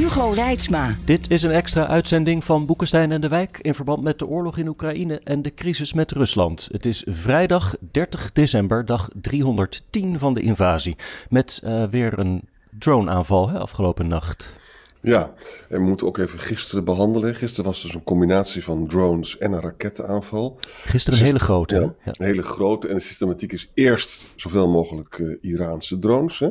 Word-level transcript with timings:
Hugo 0.00 0.30
Reitsma. 0.30 0.96
Dit 1.04 1.30
is 1.30 1.42
een 1.42 1.50
extra 1.50 1.86
uitzending 1.86 2.44
van 2.44 2.66
Boekenstein 2.66 3.12
en 3.12 3.20
de 3.20 3.28
Wijk 3.28 3.58
in 3.58 3.74
verband 3.74 4.02
met 4.02 4.18
de 4.18 4.26
oorlog 4.26 4.58
in 4.58 4.68
Oekraïne 4.68 5.20
en 5.24 5.42
de 5.42 5.54
crisis 5.54 5.92
met 5.92 6.12
Rusland. 6.12 6.68
Het 6.72 6.86
is 6.86 7.04
vrijdag 7.08 7.76
30 7.90 8.32
december, 8.32 8.84
dag 8.84 9.08
310 9.14 10.18
van 10.18 10.34
de 10.34 10.40
invasie. 10.40 10.96
Met 11.28 11.60
uh, 11.64 11.84
weer 11.84 12.18
een 12.18 12.42
droneaanval 12.78 13.48
hè, 13.48 13.58
afgelopen 13.58 14.08
nacht. 14.08 14.52
Ja, 15.00 15.32
en 15.68 15.80
we 15.80 15.88
moeten 15.88 16.06
ook 16.06 16.18
even 16.18 16.38
gisteren 16.38 16.84
behandelen. 16.84 17.34
Gisteren 17.34 17.64
was 17.64 17.82
dus 17.82 17.94
een 17.94 18.04
combinatie 18.04 18.64
van 18.64 18.86
drones 18.86 19.38
en 19.38 19.52
een 19.52 19.60
rakettenaanval. 19.60 20.58
Gisteren 20.84 21.18
een 21.18 21.24
hele 21.24 21.38
grote. 21.38 21.74
Ja, 21.74 21.80
ja. 21.80 22.14
een 22.18 22.26
hele 22.26 22.42
grote. 22.42 22.88
En 22.88 22.94
de 22.94 23.00
systematiek 23.00 23.52
is 23.52 23.70
eerst 23.74 24.22
zoveel 24.36 24.68
mogelijk 24.68 25.18
uh, 25.18 25.36
Iraanse 25.40 25.98
drones. 25.98 26.38
Hè? 26.38 26.48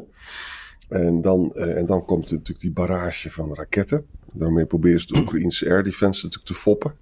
En 0.89 1.21
dan, 1.21 1.53
uh, 1.55 1.77
en 1.77 1.85
dan 1.85 2.05
komt 2.05 2.31
natuurlijk 2.31 2.59
die 2.59 2.71
barrage 2.71 3.31
van 3.31 3.55
raketten. 3.55 4.05
Daarmee 4.31 4.65
proberen 4.65 4.99
ze 4.99 5.05
de 5.05 5.19
Oekraïnse 5.19 5.69
air 5.69 5.83
defense 5.83 6.23
natuurlijk 6.23 6.51
te 6.51 6.59
foppen. 6.59 6.93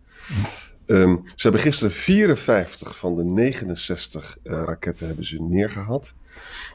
Um, 0.86 1.22
ze 1.26 1.42
hebben 1.42 1.62
gisteren 1.62 1.94
54 1.94 2.98
van 2.98 3.16
de 3.16 3.24
69 3.24 4.38
uh, 4.44 4.52
raketten 4.66 5.08
hebben 5.08 5.26
ze 5.26 5.42
neergehaald. 5.42 6.14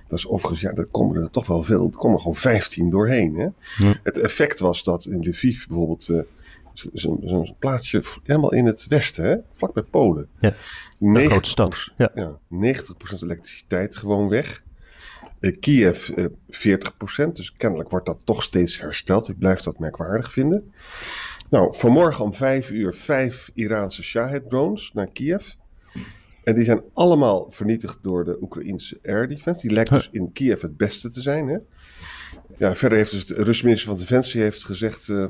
Dat 0.08 0.18
is 0.18 0.28
overigens, 0.28 0.60
ja, 0.60 0.72
daar 0.72 0.86
komen 0.86 1.22
er 1.22 1.30
toch 1.30 1.46
wel 1.46 1.62
veel. 1.62 1.86
Er 1.92 1.98
komen 1.98 2.18
gewoon 2.18 2.36
15 2.36 2.90
doorheen. 2.90 3.34
Hè? 3.34 3.48
Ja. 3.86 4.00
Het 4.02 4.18
effect 4.18 4.58
was 4.58 4.84
dat 4.84 5.04
in 5.04 5.28
Lviv 5.28 5.66
bijvoorbeeld. 5.66 6.08
Uh, 6.08 6.20
Zo'n 6.92 7.22
zo 7.26 7.46
plaatsje 7.58 8.02
helemaal 8.22 8.52
in 8.52 8.66
het 8.66 8.86
westen, 8.86 9.24
hè? 9.24 9.36
vlak 9.52 9.72
bij 9.72 9.82
Polen. 9.82 10.28
Ja, 10.38 10.54
een 11.00 11.18
grote 11.18 11.48
stad. 11.48 11.90
Ja. 11.96 12.10
ja 12.14 12.38
90% 12.50 13.22
elektriciteit 13.22 13.96
gewoon 13.96 14.28
weg. 14.28 14.62
Uh, 15.42 15.56
Kiev 15.60 16.08
uh, 16.08 16.26
40%, 17.26 17.32
dus 17.32 17.52
kennelijk 17.52 17.90
wordt 17.90 18.06
dat 18.06 18.26
toch 18.26 18.42
steeds 18.42 18.80
hersteld. 18.80 19.28
Ik 19.28 19.38
blijf 19.38 19.60
dat 19.60 19.78
merkwaardig 19.78 20.32
vinden. 20.32 20.72
Nou, 21.50 21.76
vanmorgen 21.76 22.24
om 22.24 22.34
5 22.34 22.70
uur 22.70 22.94
vijf 22.94 23.50
Iraanse 23.54 24.02
Shahed-drones 24.02 24.90
naar 24.92 25.12
Kiev. 25.12 25.46
En 26.44 26.54
die 26.54 26.64
zijn 26.64 26.82
allemaal 26.92 27.50
vernietigd 27.50 28.02
door 28.02 28.24
de 28.24 28.42
Oekraïnse 28.42 28.98
air 29.04 29.28
defense. 29.28 29.60
Die 29.60 29.70
lijkt 29.70 29.90
dus 29.90 30.08
in 30.12 30.32
Kiev 30.32 30.62
het 30.62 30.76
beste 30.76 31.10
te 31.10 31.22
zijn. 31.22 31.48
Hè? 31.48 31.58
Ja, 32.58 32.74
verder 32.74 32.98
heeft 32.98 33.10
dus 33.10 33.26
de 33.26 33.34
Russische 33.34 33.64
minister 33.64 33.90
van 33.90 33.98
Defensie 33.98 34.40
heeft 34.40 34.64
gezegd... 34.64 35.08
Uh, 35.08 35.24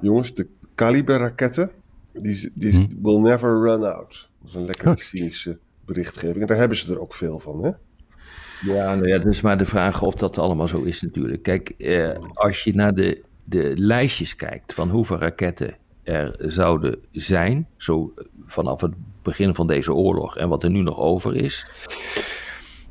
jongens, 0.00 0.34
de 0.34 0.46
Kaliber-raketten, 0.74 1.70
die, 2.12 2.50
die 2.54 2.72
hmm. 2.72 2.98
will 3.02 3.18
never 3.18 3.60
run 3.60 3.82
out. 3.82 4.28
Dat 4.40 4.48
is 4.48 4.54
een 4.54 4.64
lekkere 4.64 4.96
cynische 4.96 5.58
berichtgeving. 5.84 6.40
En 6.40 6.46
daar 6.46 6.56
hebben 6.56 6.76
ze 6.76 6.92
er 6.92 7.00
ook 7.00 7.14
veel 7.14 7.38
van, 7.38 7.64
hè? 7.64 7.70
Ja, 8.60 8.94
nou 8.94 9.08
ja, 9.08 9.18
dat 9.18 9.32
is 9.32 9.40
maar 9.40 9.58
de 9.58 9.64
vraag 9.64 10.02
of 10.02 10.14
dat 10.14 10.38
allemaal 10.38 10.68
zo 10.68 10.82
is 10.82 11.02
natuurlijk. 11.02 11.42
Kijk, 11.42 11.68
eh, 11.68 12.10
als 12.34 12.64
je 12.64 12.74
naar 12.74 12.94
de, 12.94 13.22
de 13.44 13.72
lijstjes 13.76 14.36
kijkt 14.36 14.74
van 14.74 14.90
hoeveel 14.90 15.18
raketten 15.18 15.76
er 16.02 16.34
zouden 16.38 16.98
zijn, 17.12 17.68
zo 17.76 18.14
vanaf 18.46 18.80
het 18.80 18.94
begin 19.22 19.54
van 19.54 19.66
deze 19.66 19.92
oorlog 19.92 20.36
en 20.36 20.48
wat 20.48 20.62
er 20.62 20.70
nu 20.70 20.80
nog 20.80 20.98
over 20.98 21.36
is, 21.36 21.66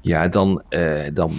ja, 0.02 0.28
dan, 0.28 0.64
uh, 0.70 1.04
dan 1.14 1.32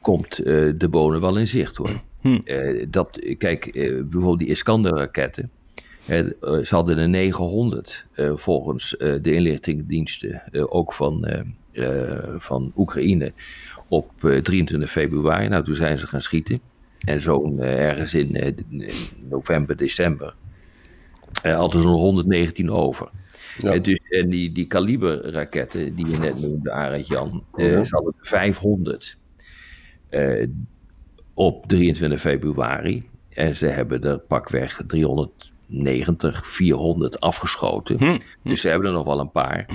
komt 0.00 0.38
uh, 0.38 0.72
de 0.76 0.88
bonen 0.88 1.20
wel 1.20 1.38
in 1.38 1.48
zicht 1.48 1.76
hoor. 1.76 2.02
Hm. 2.20 2.38
Uh, 2.44 2.86
dat, 2.90 3.34
kijk, 3.38 3.70
bijvoorbeeld 3.72 4.38
die 4.38 4.48
Iskander-raketten, 4.48 5.50
ze 6.42 6.68
hadden 6.68 6.98
er 6.98 7.08
900 7.08 8.06
volgens 8.34 8.94
de 8.98 9.32
inlichtingendiensten, 9.32 10.42
ook 10.68 10.92
van, 10.92 11.44
van 12.38 12.72
Oekraïne, 12.76 13.32
op 13.88 14.10
23 14.42 14.90
februari. 14.90 15.48
Nou, 15.48 15.64
toen 15.64 15.74
zijn 15.74 15.98
ze 15.98 16.06
gaan 16.06 16.22
schieten. 16.22 16.60
En 16.98 17.22
zo'n 17.22 17.60
ergens 17.60 18.14
in 18.14 18.56
november, 19.28 19.76
december 19.76 20.34
hadden 21.42 21.80
ze 21.80 21.86
nog 21.86 22.00
119 22.00 22.70
over. 22.70 23.10
Ja. 23.56 23.78
Dus, 23.78 24.00
en 24.08 24.28
die, 24.28 24.52
die 24.52 24.66
kaliberraketten 24.66 25.94
die 25.94 26.10
je 26.10 26.18
net 26.18 26.40
noemde, 26.40 26.70
Arend 26.70 27.06
Jan, 27.06 27.44
ja. 27.56 27.84
ze 27.84 27.94
hadden 27.94 28.14
500 28.20 29.16
uh, 30.10 30.46
op 31.34 31.66
23 31.66 32.20
februari. 32.20 33.08
En 33.28 33.54
ze 33.54 33.66
hebben 33.66 34.02
er 34.02 34.18
pakweg 34.18 34.82
390, 34.86 36.46
400 36.46 37.20
afgeschoten. 37.20 37.98
Hm. 37.98 38.18
Dus 38.42 38.60
ze 38.60 38.68
hebben 38.68 38.88
er 38.88 38.94
nog 38.94 39.06
wel 39.06 39.20
een 39.20 39.30
paar. 39.30 39.66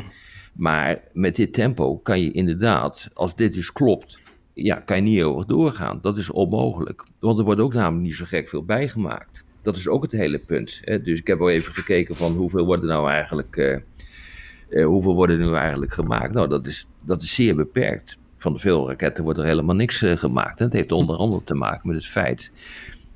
Maar 0.53 1.01
met 1.13 1.35
dit 1.35 1.53
tempo 1.53 1.97
kan 1.97 2.21
je 2.21 2.31
inderdaad, 2.31 3.09
als 3.13 3.35
dit 3.35 3.53
dus 3.53 3.71
klopt, 3.71 4.19
ja, 4.53 4.75
kan 4.75 4.97
je 4.97 5.03
niet 5.03 5.23
over 5.23 5.47
doorgaan. 5.47 5.99
Dat 6.01 6.17
is 6.17 6.29
onmogelijk. 6.29 7.03
Want 7.19 7.37
er 7.37 7.43
wordt 7.45 7.61
ook 7.61 7.73
namelijk 7.73 8.05
niet 8.05 8.15
zo 8.15 8.25
gek 8.25 8.47
veel 8.47 8.63
bijgemaakt. 8.63 9.43
Dat 9.61 9.77
is 9.77 9.87
ook 9.87 10.03
het 10.03 10.11
hele 10.11 10.39
punt. 10.39 10.79
Hè? 10.81 11.01
Dus 11.01 11.19
ik 11.19 11.27
heb 11.27 11.39
al 11.39 11.49
even 11.49 11.73
gekeken 11.73 12.15
van 12.15 12.33
hoeveel 12.33 12.65
worden 12.65 12.85
nou 12.85 13.09
eigenlijk, 13.09 13.55
uh, 13.55 13.77
uh, 14.69 14.85
hoeveel 14.85 15.15
worden 15.15 15.39
nu 15.39 15.53
eigenlijk 15.53 15.93
gemaakt. 15.93 16.33
Nou, 16.33 16.47
dat 16.47 16.67
is, 16.67 16.87
dat 17.01 17.21
is 17.21 17.33
zeer 17.33 17.55
beperkt. 17.55 18.17
Van 18.37 18.59
veel 18.59 18.87
raketten 18.87 19.23
wordt 19.23 19.39
er 19.39 19.45
helemaal 19.45 19.75
niks 19.75 20.01
uh, 20.01 20.17
gemaakt. 20.17 20.59
En 20.59 20.65
het 20.65 20.73
heeft 20.73 20.91
onder 20.91 21.15
andere 21.15 21.43
te 21.43 21.55
maken 21.55 21.87
met 21.87 21.97
het 21.97 22.07
feit 22.07 22.51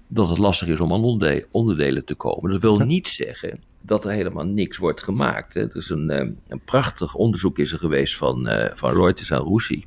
dat 0.08 0.30
het 0.30 0.38
lastig 0.38 0.68
is 0.68 0.80
om 0.80 0.94
aan 0.94 1.48
onderdelen 1.52 2.06
te 2.06 2.16
komen. 2.16 2.52
Dat 2.52 2.62
wil 2.62 2.78
niet 2.80 3.08
zeggen 3.08 3.60
dat 3.88 4.06
er 4.06 4.12
helemaal 4.12 4.46
niks 4.46 4.78
wordt 4.78 5.04
gemaakt. 5.04 5.54
Hè. 5.54 5.62
Er 5.62 5.76
is 5.76 5.90
een, 5.90 6.10
een 6.48 6.62
prachtig 6.66 7.16
onderzoek 7.16 7.60
is 7.60 7.72
er 7.72 7.80
geweest 7.80 8.16
van, 8.16 8.50
van 8.74 8.94
Reuters 8.94 9.30
en 9.30 9.38
Roussi. 9.38 9.86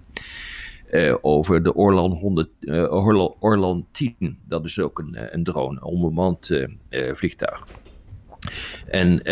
Uh, 0.92 1.14
over 1.20 1.62
de 1.62 1.74
Orlan, 1.74 2.10
100, 2.10 2.48
uh, 2.60 2.92
Orlan, 2.92 3.34
Orlan 3.38 3.86
10. 3.90 4.38
Dat 4.48 4.64
is 4.64 4.78
ook 4.78 4.98
een, 4.98 5.34
een 5.34 5.44
drone, 5.44 5.76
een 5.76 5.82
onbemand 5.82 6.50
vliegtuig. 6.90 7.66
En 8.86 9.22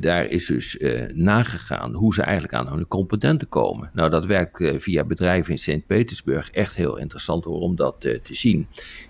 daar 0.00 0.24
is 0.26 0.46
dus 0.46 0.78
nagegaan 1.14 1.94
hoe 1.94 2.14
ze 2.14 2.22
eigenlijk 2.22 2.54
aan 2.54 2.68
hun 2.68 2.86
componenten 2.86 3.48
komen. 3.48 3.90
Nou, 3.92 4.10
dat 4.10 4.26
werkt 4.26 4.82
via 4.82 5.04
bedrijven 5.04 5.52
in 5.52 5.58
Sint-Petersburg 5.58 6.50
echt 6.50 6.74
heel 6.74 6.98
interessant 6.98 7.46
om 7.46 7.76
dat 7.76 8.00
te 8.00 8.20
zien. 8.22 8.66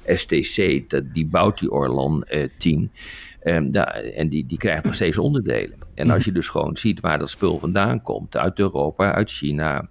STC, 0.07 0.91
dat, 0.91 1.15
die 1.15 1.27
bouwt 1.27 1.59
die 1.59 1.71
Orlan 1.71 2.27
10. 2.59 2.91
Um, 3.45 3.73
da, 3.73 3.85
en 3.95 4.29
die, 4.29 4.47
die 4.47 4.59
krijgt 4.59 4.85
nog 4.85 4.95
steeds 4.95 5.19
onderdelen. 5.19 5.79
En 5.95 6.11
als 6.11 6.25
je 6.25 6.33
dus 6.33 6.49
gewoon 6.49 6.77
ziet 6.77 7.01
waar 7.01 7.19
dat 7.19 7.31
spul 7.31 7.59
vandaan 7.59 8.03
komt, 8.03 8.37
uit 8.37 8.59
Europa, 8.59 9.13
uit 9.13 9.31
China, 9.31 9.89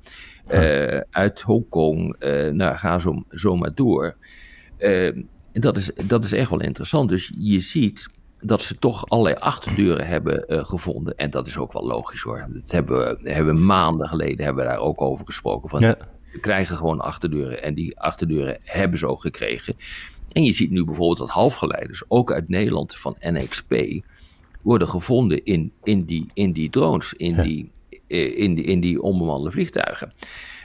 uh, 0.51 0.99
uit 1.09 1.41
Hongkong, 1.41 2.15
uh, 2.19 2.51
nou 2.51 2.75
ga 2.75 2.99
zo, 2.99 3.23
zo 3.29 3.55
maar 3.57 3.75
door. 3.75 4.15
Uh, 4.79 5.23
dat, 5.51 5.77
is, 5.77 5.91
dat 6.05 6.23
is 6.23 6.31
echt 6.31 6.49
wel 6.49 6.61
interessant. 6.61 7.09
Dus 7.09 7.31
je 7.37 7.59
ziet 7.59 8.09
dat 8.39 8.61
ze 8.61 8.75
toch 8.75 9.09
allerlei 9.09 9.35
achterdeuren 9.35 10.07
hebben 10.07 10.45
gevonden. 10.47 11.15
En 11.15 11.29
dat 11.29 11.47
is 11.47 11.57
ook 11.57 11.73
wel 11.73 11.85
logisch 11.85 12.21
hoor. 12.21 12.47
Dat 12.49 12.71
hebben 12.71 13.19
we 13.21 13.31
hebben 13.31 13.65
maanden 13.65 14.07
geleden 14.07 14.45
hebben 14.45 14.63
we 14.63 14.69
daar 14.69 14.79
ook 14.79 15.01
over 15.01 15.25
gesproken. 15.25 15.69
Van, 15.69 15.79
ja. 15.79 15.97
We 16.31 16.39
krijgen 16.39 16.77
gewoon 16.77 16.99
achterdeuren 16.99 17.63
en 17.63 17.73
die 17.73 17.99
achterdeuren 17.99 18.57
hebben 18.63 18.99
ze 18.99 19.07
ook 19.07 19.21
gekregen. 19.21 19.75
En 20.31 20.43
je 20.43 20.51
ziet 20.51 20.71
nu 20.71 20.83
bijvoorbeeld 20.83 21.17
dat 21.17 21.29
halfgeleiders, 21.29 22.03
ook 22.07 22.31
uit 22.31 22.49
Nederland 22.49 22.95
van 22.95 23.15
NXP, 23.19 23.75
worden 24.61 24.87
gevonden 24.87 25.43
in, 25.45 25.71
in, 25.83 26.05
die, 26.05 26.25
in 26.33 26.51
die 26.51 26.69
drones, 26.69 27.13
in 27.13 27.35
ja. 27.35 27.43
die 27.43 27.71
in 28.11 28.55
die, 28.55 28.65
in 28.65 28.79
die 28.79 29.01
onbemande 29.01 29.51
vliegtuigen. 29.51 30.13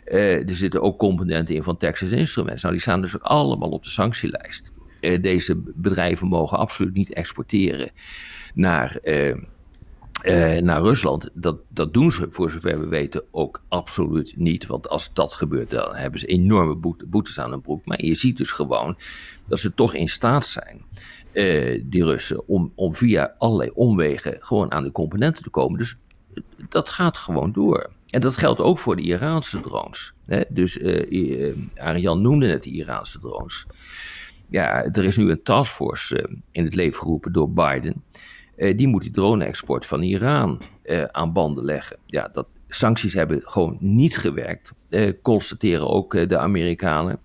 Uh, 0.06 0.48
er 0.48 0.54
zitten 0.54 0.82
ook 0.82 0.98
componenten 0.98 1.54
in 1.54 1.62
van 1.62 1.76
Texas 1.76 2.10
Instruments. 2.10 2.62
Nou, 2.62 2.74
die 2.74 2.82
staan 2.82 3.00
dus 3.00 3.16
ook 3.16 3.22
allemaal 3.22 3.70
op 3.70 3.82
de 3.82 3.90
sanctielijst. 3.90 4.72
Uh, 5.00 5.22
deze 5.22 5.56
bedrijven 5.74 6.28
mogen 6.28 6.58
absoluut 6.58 6.94
niet 6.94 7.12
exporteren 7.12 7.90
naar, 8.54 8.98
uh, 9.04 9.34
naar 10.60 10.80
Rusland. 10.80 11.30
Dat, 11.34 11.58
dat 11.68 11.94
doen 11.94 12.10
ze, 12.10 12.26
voor 12.30 12.50
zover 12.50 12.80
we 12.80 12.86
weten, 12.86 13.22
ook 13.30 13.62
absoluut 13.68 14.34
niet. 14.36 14.66
Want 14.66 14.88
als 14.88 15.12
dat 15.12 15.32
gebeurt, 15.32 15.70
dan 15.70 15.94
hebben 15.94 16.20
ze 16.20 16.26
enorme 16.26 16.74
boete, 16.74 17.06
boetes 17.06 17.40
aan 17.40 17.50
hun 17.50 17.60
broek. 17.60 17.84
Maar 17.84 18.04
je 18.04 18.14
ziet 18.14 18.36
dus 18.36 18.50
gewoon 18.50 18.96
dat 19.46 19.60
ze 19.60 19.74
toch 19.74 19.94
in 19.94 20.08
staat 20.08 20.46
zijn. 20.46 20.84
die 21.90 22.04
Russen, 22.04 22.48
om, 22.48 22.72
om 22.74 22.94
via 22.94 23.34
allerlei 23.38 23.70
omwegen 23.74 24.36
gewoon 24.38 24.72
aan 24.72 24.84
de 24.84 24.92
componenten 24.92 25.42
te 25.42 25.50
komen. 25.50 25.78
Dus 25.78 25.98
dat 26.68 26.90
gaat 26.90 27.18
gewoon 27.18 27.52
door. 27.52 27.90
En 28.06 28.20
dat 28.20 28.36
geldt 28.36 28.60
ook 28.60 28.78
voor 28.78 28.96
de 28.96 29.02
Iraanse 29.02 29.60
drones. 29.60 30.14
Hè? 30.26 30.40
Dus 30.48 30.76
uh, 30.78 31.54
Arjan 31.76 32.22
noemde 32.22 32.46
net 32.46 32.62
de 32.62 32.70
Iraanse 32.70 33.18
drones. 33.18 33.66
ja, 34.48 34.84
er 34.84 35.04
is 35.04 35.16
nu 35.16 35.30
een 35.30 35.42
taskforce 35.42 36.38
in 36.50 36.64
het 36.64 36.74
leven 36.74 37.00
geroepen 37.00 37.32
door 37.32 37.50
Biden. 37.50 38.02
die 38.76 38.86
moet 38.86 39.02
die 39.02 39.10
drone-export 39.10 39.86
van 39.86 40.02
Iran 40.02 40.60
aan 41.10 41.32
banden 41.32 41.64
leggen. 41.64 41.96
Ja, 42.06 42.28
dat, 42.32 42.46
sancties 42.68 43.12
hebben 43.12 43.42
gewoon 43.44 43.76
niet 43.80 44.16
gewerkt, 44.16 44.72
constateren 45.22 45.88
ook 45.88 46.28
de 46.28 46.38
Amerikanen. 46.38 47.18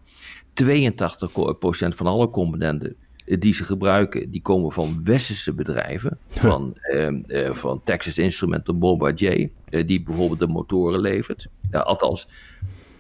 82% 0.54 1.96
van 1.96 2.08
alle 2.08 2.30
componenten 2.30 2.96
die 3.26 3.54
ze 3.54 3.64
gebruiken, 3.64 4.32
die 4.32 4.42
komen 4.42 4.72
van 4.72 5.02
westerse 5.04 5.54
bedrijven. 5.54 6.18
Van, 6.28 6.78
uh, 6.94 7.52
van 7.52 7.82
Texas 7.84 8.18
Instruments 8.18 8.70
Bombardier, 8.76 9.50
uh, 9.70 9.88
die 9.88 10.02
bijvoorbeeld 10.02 10.40
de 10.40 10.48
motoren 10.48 11.00
levert. 11.00 11.48
Ja, 11.72 11.80
althans, 11.80 12.28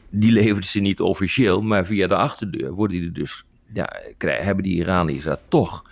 die 0.09 0.31
levert 0.31 0.65
ze 0.65 0.79
niet 0.79 1.01
officieel, 1.01 1.61
maar 1.61 1.85
via 1.85 2.07
de 2.07 2.15
achterdeur 2.15 2.71
worden 2.71 2.99
die 2.99 3.11
dus, 3.11 3.45
ja, 3.73 3.89
hebben 4.17 4.63
die 4.63 4.75
Iraniërs 4.75 5.23
daar 5.23 5.39
toch 5.47 5.89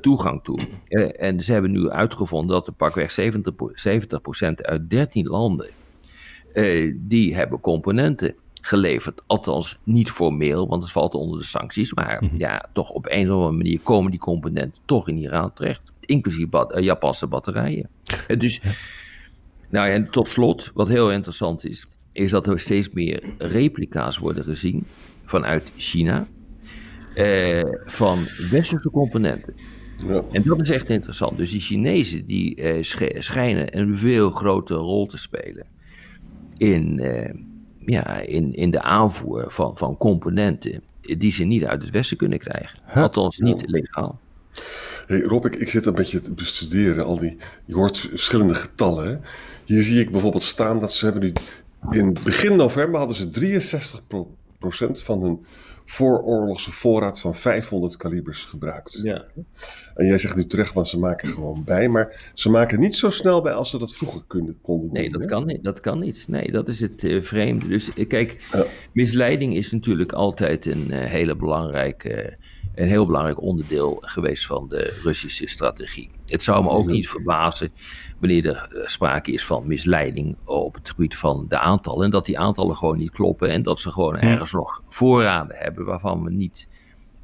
toegang 0.00 0.44
toe. 0.44 0.58
en 1.12 1.40
ze 1.40 1.52
hebben 1.52 1.70
nu 1.70 1.90
uitgevonden 1.90 2.48
dat 2.54 2.66
er 2.66 2.72
pakweg 2.72 3.10
70%, 3.10 3.14
70 3.72 4.20
uit 4.62 4.90
13 4.90 5.26
landen, 5.26 5.68
die 6.94 7.34
hebben 7.34 7.60
componenten 7.60 8.34
geleverd. 8.60 9.22
Althans, 9.26 9.78
niet 9.82 10.10
formeel, 10.10 10.68
want 10.68 10.82
het 10.82 10.92
valt 10.92 11.14
onder 11.14 11.38
de 11.38 11.44
sancties. 11.44 11.94
Maar 11.94 12.24
mhm. 12.24 12.36
ja, 12.38 12.68
toch 12.72 12.90
op 12.90 13.06
een 13.08 13.30
of 13.30 13.34
andere 13.34 13.52
manier 13.52 13.80
komen 13.80 14.10
die 14.10 14.20
componenten 14.20 14.82
toch 14.84 15.08
in 15.08 15.16
Iran 15.16 15.52
terecht. 15.52 15.92
Inclusief 16.00 16.48
bat 16.48 16.76
uh, 16.76 16.82
Japanse 16.82 17.26
batterijen. 17.26 17.88
Uh, 18.28 18.38
dus, 18.38 18.60
nou 19.68 19.86
ja, 19.86 19.92
en 19.92 20.10
tot 20.10 20.28
slot, 20.28 20.70
wat 20.74 20.88
heel 20.88 21.12
interessant 21.12 21.64
is, 21.64 21.86
is 22.12 22.30
dat 22.30 22.46
er 22.46 22.60
steeds 22.60 22.90
meer 22.90 23.24
replica's 23.38 24.18
worden 24.18 24.44
gezien 24.44 24.86
vanuit 25.24 25.72
China. 25.76 26.26
Uh, 27.14 27.62
van 27.84 28.18
westerse 28.50 28.90
componenten. 28.90 29.54
Ja. 30.06 30.24
En 30.32 30.42
dat 30.42 30.60
is 30.60 30.70
echt 30.70 30.90
interessant. 30.90 31.38
Dus 31.38 31.50
die 31.50 31.60
Chinezen 31.60 32.26
die 32.26 32.82
schijnen 33.18 33.78
een 33.78 33.98
veel 33.98 34.30
grotere 34.30 34.78
rol 34.78 35.06
te 35.06 35.18
spelen 35.18 35.66
in, 36.56 37.00
ja, 37.88 38.20
in, 38.20 38.54
in 38.54 38.70
de 38.70 38.82
aanvoer 38.82 39.44
van, 39.48 39.76
van 39.76 39.96
componenten 39.96 40.82
die 41.00 41.32
ze 41.32 41.44
niet 41.44 41.64
uit 41.64 41.82
het 41.82 41.90
Westen 41.90 42.16
kunnen 42.16 42.38
krijgen. 42.38 42.78
Althans, 42.94 43.38
niet 43.38 43.62
legaal. 43.66 44.18
Hey 45.06 45.20
Rob, 45.20 45.46
ik, 45.46 45.56
ik 45.56 45.70
zit 45.70 45.86
een 45.86 45.94
beetje 45.94 46.20
te 46.20 46.32
bestuderen. 46.32 47.04
Al 47.04 47.18
die, 47.18 47.36
je 47.64 47.74
hoort 47.74 47.98
verschillende 47.98 48.54
getallen. 48.54 49.08
Hè? 49.08 49.16
Hier 49.64 49.82
zie 49.82 50.00
ik 50.00 50.10
bijvoorbeeld 50.10 50.42
staan 50.42 50.78
dat 50.78 50.92
ze 50.92 51.04
hebben 51.04 51.22
nu... 51.22 51.32
In 51.90 52.16
begin 52.24 52.56
november 52.56 52.98
hadden 52.98 53.16
ze 53.16 53.58
63% 55.00 55.02
van 55.02 55.22
hun 55.22 55.46
vooroorlogse 55.90 56.72
voorraad 56.72 57.20
van 57.20 57.34
500 57.34 57.96
kalibers 57.96 58.44
gebruikt. 58.44 59.00
Ja. 59.02 59.24
En 59.94 60.06
jij 60.06 60.18
zegt 60.18 60.36
nu 60.36 60.46
terecht, 60.46 60.74
want 60.74 60.88
ze 60.88 60.98
maken 60.98 61.28
gewoon 61.28 61.64
bij, 61.64 61.88
maar 61.88 62.30
ze 62.34 62.50
maken 62.50 62.80
niet 62.80 62.96
zo 62.96 63.10
snel 63.10 63.42
bij 63.42 63.52
als 63.52 63.70
ze 63.70 63.78
dat 63.78 63.94
vroeger 63.94 64.22
konden 64.22 64.56
nee, 64.66 64.82
doen. 64.82 64.92
Nee, 64.92 65.10
dat 65.10 65.24
kan 65.26 65.46
niet. 65.46 65.64
Dat 65.64 65.80
kan 65.80 65.98
niet. 65.98 66.24
Nee, 66.28 66.50
dat 66.50 66.68
is 66.68 66.80
het 66.80 67.02
uh, 67.02 67.22
vreemde. 67.22 67.68
Dus 67.68 67.90
uh, 67.94 68.08
kijk, 68.08 68.36
misleiding 68.92 69.56
is 69.56 69.72
natuurlijk 69.72 70.12
altijd 70.12 70.66
een 70.66 70.86
uh, 70.90 70.98
hele 70.98 71.36
belangrijke 71.36 72.36
een 72.78 72.88
heel 72.88 73.06
belangrijk 73.06 73.42
onderdeel 73.42 73.96
geweest 74.00 74.46
van 74.46 74.68
de 74.68 74.98
Russische 75.02 75.46
strategie. 75.46 76.10
Het 76.26 76.42
zou 76.42 76.62
me 76.64 76.70
ook 76.70 76.86
niet 76.86 77.08
verbazen 77.08 77.72
wanneer 78.18 78.46
er 78.46 78.68
eh, 78.72 78.86
sprake 78.86 79.32
is 79.32 79.44
van 79.44 79.66
misleiding 79.66 80.36
op 80.44 80.74
het 80.74 80.90
gebied 80.90 81.16
van 81.16 81.44
de 81.48 81.58
aantallen. 81.58 82.04
En 82.04 82.10
dat 82.10 82.26
die 82.26 82.38
aantallen 82.38 82.76
gewoon 82.76 82.98
niet 82.98 83.10
kloppen 83.10 83.50
en 83.50 83.62
dat 83.62 83.80
ze 83.80 83.90
gewoon 83.90 84.16
ergens 84.16 84.52
nog 84.52 84.82
voorraden 84.88 85.56
hebben 85.56 85.84
waarvan 85.84 86.22
we 86.22 86.30
niet 86.30 86.68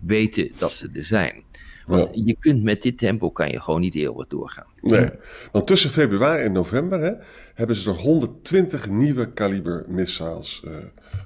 weten 0.00 0.50
dat 0.58 0.72
ze 0.72 0.90
er 0.92 1.04
zijn. 1.04 1.42
Want 1.86 2.08
je 2.12 2.36
kunt 2.40 2.62
met 2.62 2.82
dit 2.82 2.98
tempo 2.98 3.30
kan 3.30 3.50
je 3.50 3.60
gewoon 3.60 3.80
niet 3.80 3.94
eeuwig 3.94 4.26
doorgaan. 4.26 4.66
Nee, 4.80 5.08
want 5.52 5.66
tussen 5.66 5.90
februari 5.90 6.42
en 6.42 6.52
november 6.52 7.00
hè, 7.00 7.12
hebben 7.54 7.76
ze 7.76 7.90
er 7.90 7.96
120 7.96 8.88
nieuwe 8.88 9.32
kaliber 9.32 9.84
missiles 9.88 10.62
uh, 10.64 10.76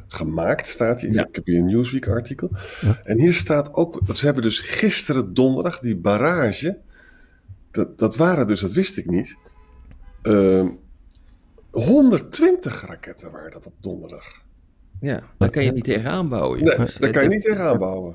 gemaakt, 0.09 0.67
staat 0.67 1.01
hier. 1.01 1.27
Ik 1.29 1.35
heb 1.35 1.47
hier 1.47 1.59
een 1.59 1.67
Newsweek 1.67 2.09
artikel. 2.09 2.51
En 3.05 3.19
hier 3.19 3.35
staat 3.35 3.75
ook, 3.75 4.01
ze 4.15 4.25
hebben 4.25 4.43
dus 4.43 4.59
gisteren 4.59 5.35
donderdag 5.35 5.81
die 5.81 5.97
barrage, 5.97 6.79
dat, 7.71 7.99
dat 7.99 8.17
waren 8.17 8.47
dus, 8.47 8.61
dat 8.61 8.73
wist 8.73 8.97
ik 8.97 9.07
niet, 9.07 9.37
uh, 10.23 10.59
ehm, 10.59 10.69
120 11.71 12.87
raketten 12.87 13.31
waren 13.31 13.51
dat 13.51 13.67
op 13.67 13.73
donderdag. 13.81 14.43
Ja, 15.01 15.23
daar 15.39 15.51
kan 15.51 15.65
je 15.65 15.73
niet 15.73 15.85
tegenaan 15.85 16.29
bouwen. 16.29 16.63
Nee, 16.63 16.77
daar 16.99 17.11
kan 17.11 17.23
je 17.23 17.29
niet 17.29 17.43
tegenaan 17.43 17.79
bouwen. 17.79 18.15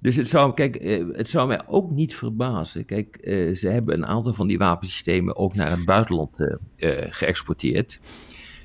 Dus 0.00 0.16
het 0.16 0.28
zou, 0.28 0.54
kijk, 0.54 0.76
eh, 0.76 1.04
het 1.12 1.28
zou 1.28 1.48
mij 1.48 1.62
ook 1.66 1.90
niet 1.90 2.14
verbazen. 2.14 2.84
Kijk, 2.84 3.16
eh, 3.16 3.54
ze 3.54 3.68
hebben 3.68 3.94
een 3.94 4.06
aantal 4.06 4.34
van 4.34 4.46
die 4.46 4.58
wapensystemen 4.58 5.36
ook 5.36 5.54
naar 5.54 5.70
het 5.70 5.84
buitenland 5.84 6.36
geëxporteerd. 7.10 8.00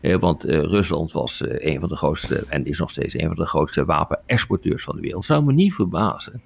Eh, 0.04 0.16
want 0.16 0.44
eh, 0.44 0.60
Rusland 0.60 1.12
was 1.12 1.44
een 1.46 1.80
van 1.80 1.90
de 1.90 1.96
grootste, 1.96 2.46
en 2.50 2.66
is 2.66 2.80
nog 2.80 2.90
steeds 2.90 3.14
een 3.14 3.28
van 3.28 3.36
de 3.36 3.46
grootste 3.46 3.86
wapenexporteurs 3.86 4.84
van 4.84 4.96
de 4.96 5.02
wereld. 5.02 5.26
Zou 5.26 5.46
me 5.46 5.54
niet 5.54 5.74
verbazen. 5.74 6.42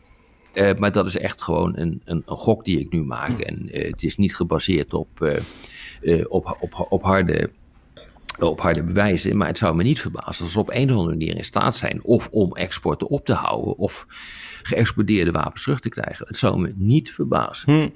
maar 0.78 0.92
dat 0.92 1.06
is 1.06 1.18
echt 1.18 1.42
gewoon 1.42 1.78
een, 1.78 2.02
een, 2.06 2.24
een, 2.26 2.38
gok 2.38 2.66
die 2.66 2.80
ik 2.80 2.92
nu 2.92 3.04
maak. 3.04 3.40
En 3.40 3.68
het 3.72 4.04
is 4.04 4.18
niet 4.18 4.36
gebaseerd 4.36 4.94
op, 4.94 5.42
op, 6.28 6.58
op, 6.60 6.86
op 6.90 7.04
harde 7.04 7.50
op 8.40 8.62
harde 8.62 8.84
bewijzen. 8.84 9.38
Maar 9.38 9.48
het 9.48 9.58
zou 9.58 9.76
me 9.76 9.84
niet 9.84 10.02
verbazen 10.02 10.44
als 10.44 10.52
ze 10.52 10.60
op 10.60 10.70
een 10.70 10.92
of 10.92 10.98
andere 10.98 11.18
manier 11.18 11.36
in 11.36 11.46
staat 11.46 11.76
zijn. 11.76 12.04
of 12.04 12.28
om 12.32 12.56
exporten 12.56 13.08
op 13.08 13.26
te 13.26 13.34
houden. 13.34 13.78
of 13.78 14.06
geëxporteerde 14.64 15.32
wapens 15.32 15.64
terug 15.64 15.80
te 15.80 15.90
krijgen. 15.90 16.28
Het 16.28 16.38
zou 16.38 16.60
me 16.60 16.74
niet 16.76 17.12
verbazen. 17.12 17.74
Hm. 17.74 17.90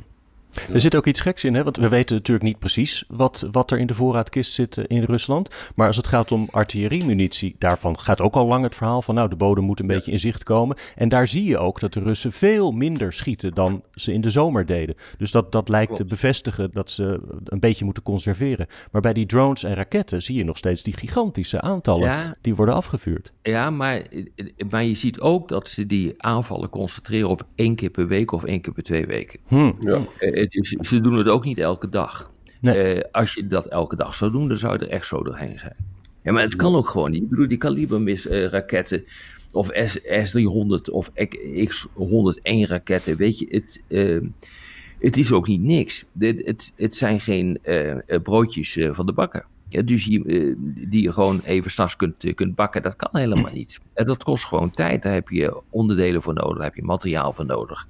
Er 0.73 0.81
zit 0.81 0.95
ook 0.95 1.05
iets 1.05 1.21
geks 1.21 1.43
in, 1.43 1.53
hè? 1.53 1.63
want 1.63 1.77
we 1.77 1.89
weten 1.89 2.15
natuurlijk 2.15 2.45
niet 2.45 2.59
precies 2.59 3.03
wat, 3.07 3.47
wat 3.51 3.71
er 3.71 3.79
in 3.79 3.87
de 3.87 3.93
voorraadkist 3.93 4.53
zit 4.53 4.77
eh, 4.77 4.83
in 4.87 5.03
Rusland. 5.03 5.49
Maar 5.75 5.87
als 5.87 5.97
het 5.97 6.07
gaat 6.07 6.31
om 6.31 6.47
artilleriemunitie, 6.51 7.55
daarvan 7.59 7.99
gaat 7.99 8.21
ook 8.21 8.35
al 8.35 8.47
lang 8.47 8.63
het 8.63 8.75
verhaal 8.75 9.01
van 9.01 9.15
nou 9.15 9.29
de 9.29 9.35
bodem 9.35 9.63
moet 9.63 9.79
een 9.79 9.87
beetje 9.87 10.11
in 10.11 10.19
zicht 10.19 10.43
komen. 10.43 10.77
En 10.95 11.09
daar 11.09 11.27
zie 11.27 11.43
je 11.43 11.57
ook 11.57 11.79
dat 11.79 11.93
de 11.93 11.99
Russen 11.99 12.31
veel 12.31 12.71
minder 12.71 13.13
schieten 13.13 13.53
dan 13.53 13.83
ze 13.93 14.13
in 14.13 14.21
de 14.21 14.29
zomer 14.29 14.65
deden. 14.65 14.95
Dus 15.17 15.31
dat, 15.31 15.51
dat 15.51 15.69
lijkt 15.69 15.95
te 15.95 16.05
bevestigen 16.05 16.69
dat 16.73 16.91
ze 16.91 17.19
een 17.45 17.59
beetje 17.59 17.85
moeten 17.85 18.03
conserveren. 18.03 18.67
Maar 18.91 19.01
bij 19.01 19.13
die 19.13 19.25
drones 19.25 19.63
en 19.63 19.73
raketten 19.73 20.23
zie 20.23 20.35
je 20.35 20.43
nog 20.43 20.57
steeds 20.57 20.83
die 20.83 20.97
gigantische 20.97 21.61
aantallen 21.61 22.37
die 22.41 22.55
worden 22.55 22.75
afgevuurd. 22.75 23.31
Ja, 23.41 23.69
maar, 23.69 24.07
maar 24.69 24.83
je 24.83 24.95
ziet 24.95 25.19
ook 25.19 25.49
dat 25.49 25.69
ze 25.69 25.85
die 25.85 26.13
aanvallen 26.17 26.69
concentreren 26.69 27.29
op 27.29 27.43
één 27.55 27.75
keer 27.75 27.89
per 27.89 28.07
week 28.07 28.31
of 28.31 28.43
één 28.43 28.61
keer 28.61 28.73
per 28.73 28.83
twee 28.83 29.05
weken. 29.05 29.39
Hm. 29.47 29.71
Ja. 29.79 30.01
Eh, 30.49 30.81
ze 30.81 31.01
doen 31.01 31.13
het 31.13 31.27
ook 31.27 31.45
niet 31.45 31.57
elke 31.57 31.89
dag. 31.89 32.31
Nee. 32.61 32.95
Uh, 32.95 33.01
als 33.11 33.33
je 33.33 33.47
dat 33.47 33.65
elke 33.65 33.95
dag 33.95 34.15
zou 34.15 34.31
doen, 34.31 34.47
dan 34.47 34.57
zou 34.57 34.73
je 34.73 34.85
er 34.85 34.91
echt 34.91 35.05
zo 35.05 35.23
doorheen 35.23 35.59
zijn. 35.59 35.75
Ja, 36.23 36.31
maar 36.31 36.43
het 36.43 36.55
kan 36.55 36.75
ook 36.75 36.89
gewoon 36.89 37.11
niet. 37.11 37.23
Ik 37.23 37.29
bedoel, 37.29 37.47
die 37.47 37.57
kalibermis-raketten, 37.57 38.99
uh, 38.99 39.07
of 39.51 39.69
S-300 39.73 40.91
of 40.91 41.11
X-101 41.67 42.67
raketten, 42.67 43.17
weet 43.17 43.39
je, 43.39 43.47
het, 43.49 43.81
uh, 43.87 44.21
het 44.99 45.17
is 45.17 45.31
ook 45.31 45.47
niet 45.47 45.61
niks. 45.61 46.05
Het, 46.19 46.45
het, 46.45 46.73
het 46.75 46.95
zijn 46.95 47.19
geen 47.19 47.59
broodjes 48.23 48.77
van 48.91 49.05
de 49.05 49.13
bakker. 49.13 49.45
Ja, 49.69 49.81
dus 49.81 50.05
je, 50.05 50.55
die 50.89 51.01
je 51.01 51.11
gewoon 51.11 51.41
even 51.45 51.71
s'nachts 51.71 51.95
kunt, 51.95 52.33
kunt 52.35 52.55
bakken, 52.55 52.83
dat 52.83 52.95
kan 52.95 53.21
helemaal 53.21 53.53
niet. 53.53 53.79
En 53.93 54.05
dat 54.05 54.23
kost 54.23 54.45
gewoon 54.45 54.71
tijd. 54.71 55.03
Daar 55.03 55.13
heb 55.13 55.29
je 55.29 55.61
onderdelen 55.69 56.21
voor 56.21 56.33
nodig, 56.33 56.55
daar 56.55 56.65
heb 56.65 56.75
je 56.75 56.83
materiaal 56.83 57.33
voor 57.33 57.45
nodig 57.45 57.87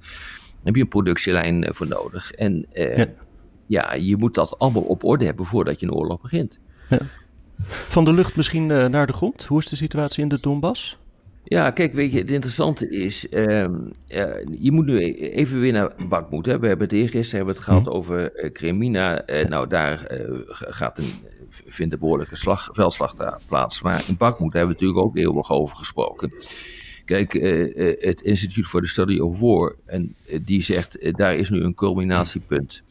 heb 0.64 0.74
je 0.74 0.80
een 0.80 0.88
productielijn 0.88 1.64
eh, 1.64 1.74
voor 1.74 1.88
nodig. 1.88 2.32
En 2.32 2.66
uh, 2.72 2.96
ja. 2.96 3.06
ja. 3.66 3.94
je 3.94 4.16
moet 4.16 4.34
dat 4.34 4.58
allemaal 4.58 4.82
op 4.82 5.04
orde 5.04 5.24
hebben 5.24 5.46
voordat 5.46 5.80
je 5.80 5.86
een 5.86 5.94
oorlog 5.94 6.20
begint. 6.20 6.58
Ja. 6.88 6.98
Van 7.64 8.04
de 8.04 8.12
lucht 8.12 8.36
misschien 8.36 8.68
uh, 8.68 8.86
naar 8.86 9.06
de 9.06 9.12
grond. 9.12 9.44
Hoe 9.44 9.58
is 9.58 9.66
de 9.66 9.76
situatie 9.76 10.22
in 10.22 10.28
de 10.28 10.40
Donbass? 10.40 11.00
Ja, 11.44 11.70
kijk, 11.70 11.92
weet 11.92 12.12
je, 12.12 12.18
het 12.18 12.30
interessante 12.30 12.90
is, 12.90 13.26
uh, 13.30 13.66
je 14.50 14.72
moet 14.72 14.86
nu 14.86 14.96
e-, 14.96 15.12
even 15.12 15.60
weer 15.60 15.72
naar 15.72 15.92
Bakmoed. 16.08 16.46
Hè. 16.46 16.58
We 16.58 16.66
hebben 16.66 16.86
het 16.86 16.96
eergisteren 16.96 17.36
hebben 17.36 17.54
het 17.54 17.64
gehad 17.64 17.84
mm. 17.84 17.88
over 17.88 18.44
uh, 18.44 18.52
Kremina. 18.52 19.24
nou, 19.48 19.68
daar 19.68 20.06
gaat 20.48 20.98
een, 20.98 21.12
vindt 21.48 21.92
een 21.92 21.98
behoorlijke 21.98 22.36
slag, 22.36 22.68
veldslag 22.72 23.14
plaats. 23.48 23.82
Maar 23.82 24.04
in 24.08 24.16
Bakmoed 24.16 24.52
hebben 24.52 24.76
we 24.76 24.82
natuurlijk 24.82 25.06
ook 25.06 25.16
eeuwig 25.16 25.50
over 25.50 25.76
gesproken. 25.76 26.32
Kijk, 27.04 27.34
uh, 27.34 27.76
uh, 27.76 28.00
het 28.00 28.20
Instituut 28.20 28.66
voor 28.66 28.80
de 28.80 28.86
Study 28.86 29.18
of 29.18 29.38
War, 29.38 29.74
en 29.86 30.14
uh, 30.30 30.38
die 30.44 30.62
zegt, 30.62 31.16
daar 31.16 31.36
is 31.36 31.50
nu 31.50 31.62
een 31.62 31.74
culminatiepunt 31.74 32.82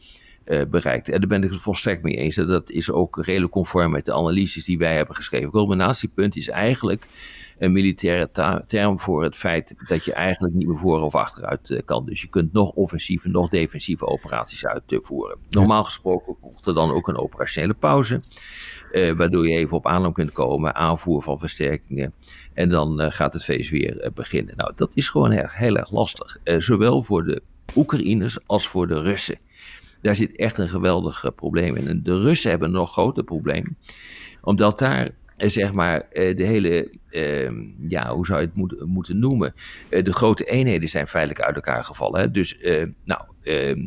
bereikt. 0.70 1.08
En 1.08 1.20
daar 1.20 1.28
ben 1.28 1.42
ik 1.42 1.50
het 1.50 1.60
volstrekt 1.60 2.02
mee 2.02 2.16
eens. 2.16 2.34
Dat 2.34 2.70
is 2.70 2.90
ook 2.90 3.24
redelijk 3.24 3.52
conform 3.52 3.90
met 3.90 4.04
de 4.04 4.12
analyses 4.12 4.64
die 4.64 4.78
wij 4.78 4.96
hebben 4.96 5.14
geschreven. 5.14 5.50
Culminatiepunt 5.50 6.36
is 6.36 6.48
eigenlijk 6.48 7.06
een 7.58 7.72
militaire 7.72 8.62
term 8.66 9.00
voor 9.00 9.22
het 9.22 9.36
feit 9.36 9.74
dat 9.86 10.04
je 10.04 10.12
eigenlijk 10.12 10.54
niet 10.54 10.66
meer 10.66 10.78
voor 10.78 11.00
of 11.00 11.14
achteruit 11.14 11.82
kan. 11.84 12.06
Dus 12.06 12.20
je 12.20 12.28
kunt 12.28 12.52
nog 12.52 12.70
offensieve, 12.70 13.28
nog 13.28 13.48
defensieve 13.48 14.06
operaties 14.06 14.66
uitvoeren. 14.66 15.38
Normaal 15.50 15.84
gesproken 15.84 16.36
komt 16.40 16.66
er 16.66 16.74
dan 16.74 16.90
ook 16.90 17.08
een 17.08 17.18
operationele 17.18 17.74
pauze. 17.74 18.20
Waardoor 19.16 19.48
je 19.48 19.56
even 19.56 19.76
op 19.76 19.86
aanloop 19.86 20.14
kunt 20.14 20.32
komen, 20.32 20.74
aanvoer 20.74 21.22
van 21.22 21.38
versterkingen. 21.38 22.12
En 22.52 22.68
dan 22.68 23.12
gaat 23.12 23.32
het 23.32 23.44
feest 23.44 23.70
weer 23.70 24.10
beginnen. 24.14 24.56
Nou, 24.56 24.72
dat 24.76 24.96
is 24.96 25.08
gewoon 25.08 25.30
heel, 25.30 25.48
heel 25.48 25.76
erg 25.76 25.90
lastig. 25.90 26.38
zowel 26.44 27.02
voor 27.02 27.24
de 27.24 27.42
Oekraïners 27.76 28.38
als 28.46 28.68
voor 28.68 28.86
de 28.86 29.00
Russen. 29.00 29.38
Daar 30.00 30.16
zit 30.16 30.36
echt 30.36 30.58
een 30.58 30.68
geweldig 30.68 31.34
probleem 31.34 31.76
in. 31.76 31.88
En 31.88 32.02
de 32.02 32.20
Russen 32.20 32.50
hebben 32.50 32.68
een 32.68 32.74
nog 32.74 32.92
groter 32.92 33.24
probleem, 33.24 33.76
omdat 34.40 34.78
daar 34.78 35.10
zeg 35.36 35.72
maar, 35.72 36.06
de 36.12 36.34
hele, 36.44 36.90
ehm, 37.10 37.54
ja, 37.86 38.14
hoe 38.14 38.26
zou 38.26 38.40
je 38.40 38.46
het 38.46 38.86
moeten, 38.86 39.18
noemen? 39.18 39.54
de 39.88 40.12
grote 40.12 40.44
eenheden 40.44 40.88
zijn 40.88 41.08
feitelijk 41.08 41.40
uit 41.46 41.54
elkaar 41.54 41.84
gevallen. 41.84 42.32
Dus, 42.32 42.58
nou, 43.04 43.22
ehm, 43.42 43.80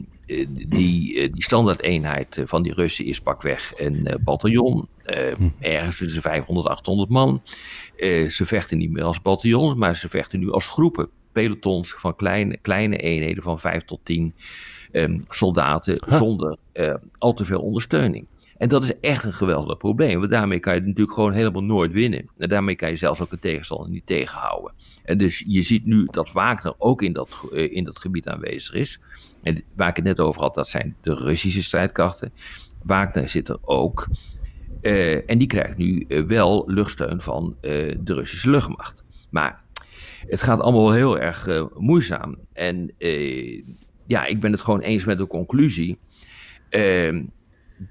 die, 0.68 1.30
die 1.30 1.44
standaardeenheid 1.44 2.42
van 2.46 2.64
die 2.64 2.74
Russen 2.74 3.06
is 3.06 3.22
pakweg 3.22 3.74
een 3.80 4.20
bataljon. 4.24 4.88
Hm. 5.06 5.50
Ergens 5.60 5.98
tussen 5.98 6.22
500 6.22 6.68
800 6.68 7.10
man. 7.10 7.42
ze 8.30 8.46
vechten 8.46 8.78
niet 8.78 8.92
meer 8.92 9.04
als 9.04 9.22
bataljon, 9.22 9.78
maar 9.78 9.96
ze 9.96 10.10
vechten 10.10 10.40
nu 10.40 10.52
als 10.52 10.68
groepen. 10.68 11.10
Pelotons 11.32 11.94
van 11.94 12.16
kleine, 12.16 12.58
kleine 12.58 12.98
eenheden 12.98 13.44
van 13.44 13.60
5 13.60 13.84
tot 13.84 14.00
10 14.04 14.34
Ehm, 14.96 15.20
soldaten 15.28 15.98
zonder 16.08 16.58
uh, 16.74 16.94
al 17.18 17.34
te 17.34 17.46
veel 17.46 17.62
ondersteuning. 17.62 18.28
En 18.58 18.70
dat 18.70 18.84
is 18.84 19.00
echt 19.00 19.24
een 19.24 19.34
geweldig 19.34 19.78
probleem, 19.78 20.20
want 20.20 20.32
daarmee 20.32 20.60
kan 20.60 20.74
je 20.74 20.82
natuurlijk 20.82 21.14
gewoon 21.14 21.32
helemaal 21.32 21.64
nooit 21.64 21.92
winnen. 21.92 22.30
En 22.38 22.50
daarmee 22.50 22.76
kan 22.76 22.90
je 22.90 22.96
zelfs 22.96 23.22
ook 23.22 23.32
een 23.32 23.40
tegenstander 23.40 23.90
niet 23.90 24.06
tegenhouden. 24.06 24.74
En 25.04 25.18
dus 25.18 25.44
je 25.48 25.62
ziet 25.62 25.86
nu 25.86 26.08
dat 26.12 26.32
Wagner 26.32 26.74
ook 26.78 27.02
in 27.02 27.14
dat, 27.14 27.48
in 27.52 27.84
dat 27.84 28.00
gebied 28.00 28.28
aanwezig 28.28 28.74
is. 28.74 29.00
En 29.44 29.64
waar 29.76 29.90
ik 29.90 29.96
het 29.96 30.06
net 30.06 30.20
over 30.20 30.42
had, 30.42 30.54
dat 30.54 30.70
zijn 30.70 30.96
de 31.02 31.14
Russische 31.14 31.64
strijdkrachten. 31.64 32.32
Wagner 32.84 33.30
zit 33.30 33.50
er 33.50 33.58
ook. 33.62 34.08
Uh, 34.82 35.30
en 35.30 35.38
die 35.38 35.48
krijgt 35.48 35.78
nu 35.78 36.06
wel 36.28 36.64
luchtsteun 36.66 37.22
van 37.22 37.56
de 37.62 38.14
Russische 38.14 38.50
luchtmacht. 38.50 39.04
Maar 39.30 39.64
het 40.28 40.42
gaat 40.42 40.60
allemaal 40.60 40.92
heel 40.92 41.20
erg 41.20 41.48
moeizaam. 41.74 42.36
En 42.54 42.92
ja, 44.08 44.26
ik 44.26 44.40
ben 44.40 44.52
het 44.52 44.62
gewoon 44.62 44.82
eens 44.82 45.06
met 45.06 45.18
de 45.18 45.28
conclusie 45.28 45.98
uh, 46.70 47.24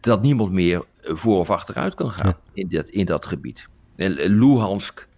dat 0.00 0.22
niemand 0.22 0.52
meer 0.52 0.84
voor 1.00 1.38
of 1.38 1.50
achteruit 1.50 1.94
kan 1.94 2.10
gaan 2.10 2.36
in, 2.52 2.68
dat, 2.68 2.88
in 2.88 3.06
dat 3.06 3.26
gebied. 3.26 3.68
En 3.96 4.12
Luhansk 4.12 5.08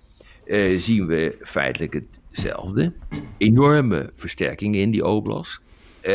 uh, 0.44 0.78
zien 0.78 1.06
we 1.06 1.37
feitelijk 1.40 2.02
hetzelfde. 2.30 2.92
Enorme 3.38 4.11
versterkingen 4.14 4.80
in 4.80 4.90
die 4.90 5.06
oblast. 5.06 5.61
Uh, 6.02 6.12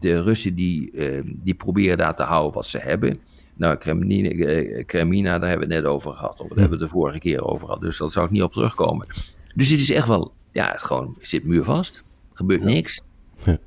de 0.00 0.22
Russen 0.22 0.54
die, 0.54 0.90
ehm, 0.92 1.22
die 1.26 1.54
proberen 1.54 1.98
daar 1.98 2.14
te 2.14 2.22
houden 2.22 2.52
wat 2.52 2.66
ze 2.66 2.78
hebben. 2.78 3.18
Nou, 3.56 3.76
Kremlina, 3.76 4.28
eh, 4.28 4.84
Kremlina, 4.86 5.38
daar 5.38 5.48
hebben 5.48 5.68
we 5.68 5.74
het 5.74 5.84
net 5.84 5.92
over 5.92 6.12
gehad. 6.12 6.40
Of 6.40 6.48
daar 6.48 6.58
hebben 6.58 6.78
we 6.78 6.84
het 6.84 6.92
de 6.92 6.98
vorige 6.98 7.18
keer 7.18 7.44
over 7.44 7.66
gehad. 7.66 7.80
Dus 7.80 7.98
dat 7.98 8.12
zou 8.12 8.26
ik 8.26 8.32
niet 8.32 8.42
op 8.42 8.52
terugkomen. 8.52 9.06
Dus 9.54 9.68
het 9.68 9.80
is 9.80 9.90
echt 9.90 10.06
wel, 10.06 10.32
ja, 10.52 10.70
het 10.70 10.82
gewoon 10.82 11.16
zit 11.20 11.44
muurvast. 11.44 11.96
Er 11.96 12.36
gebeurt 12.36 12.64
niks. 12.64 13.00
Ja. 13.44 13.58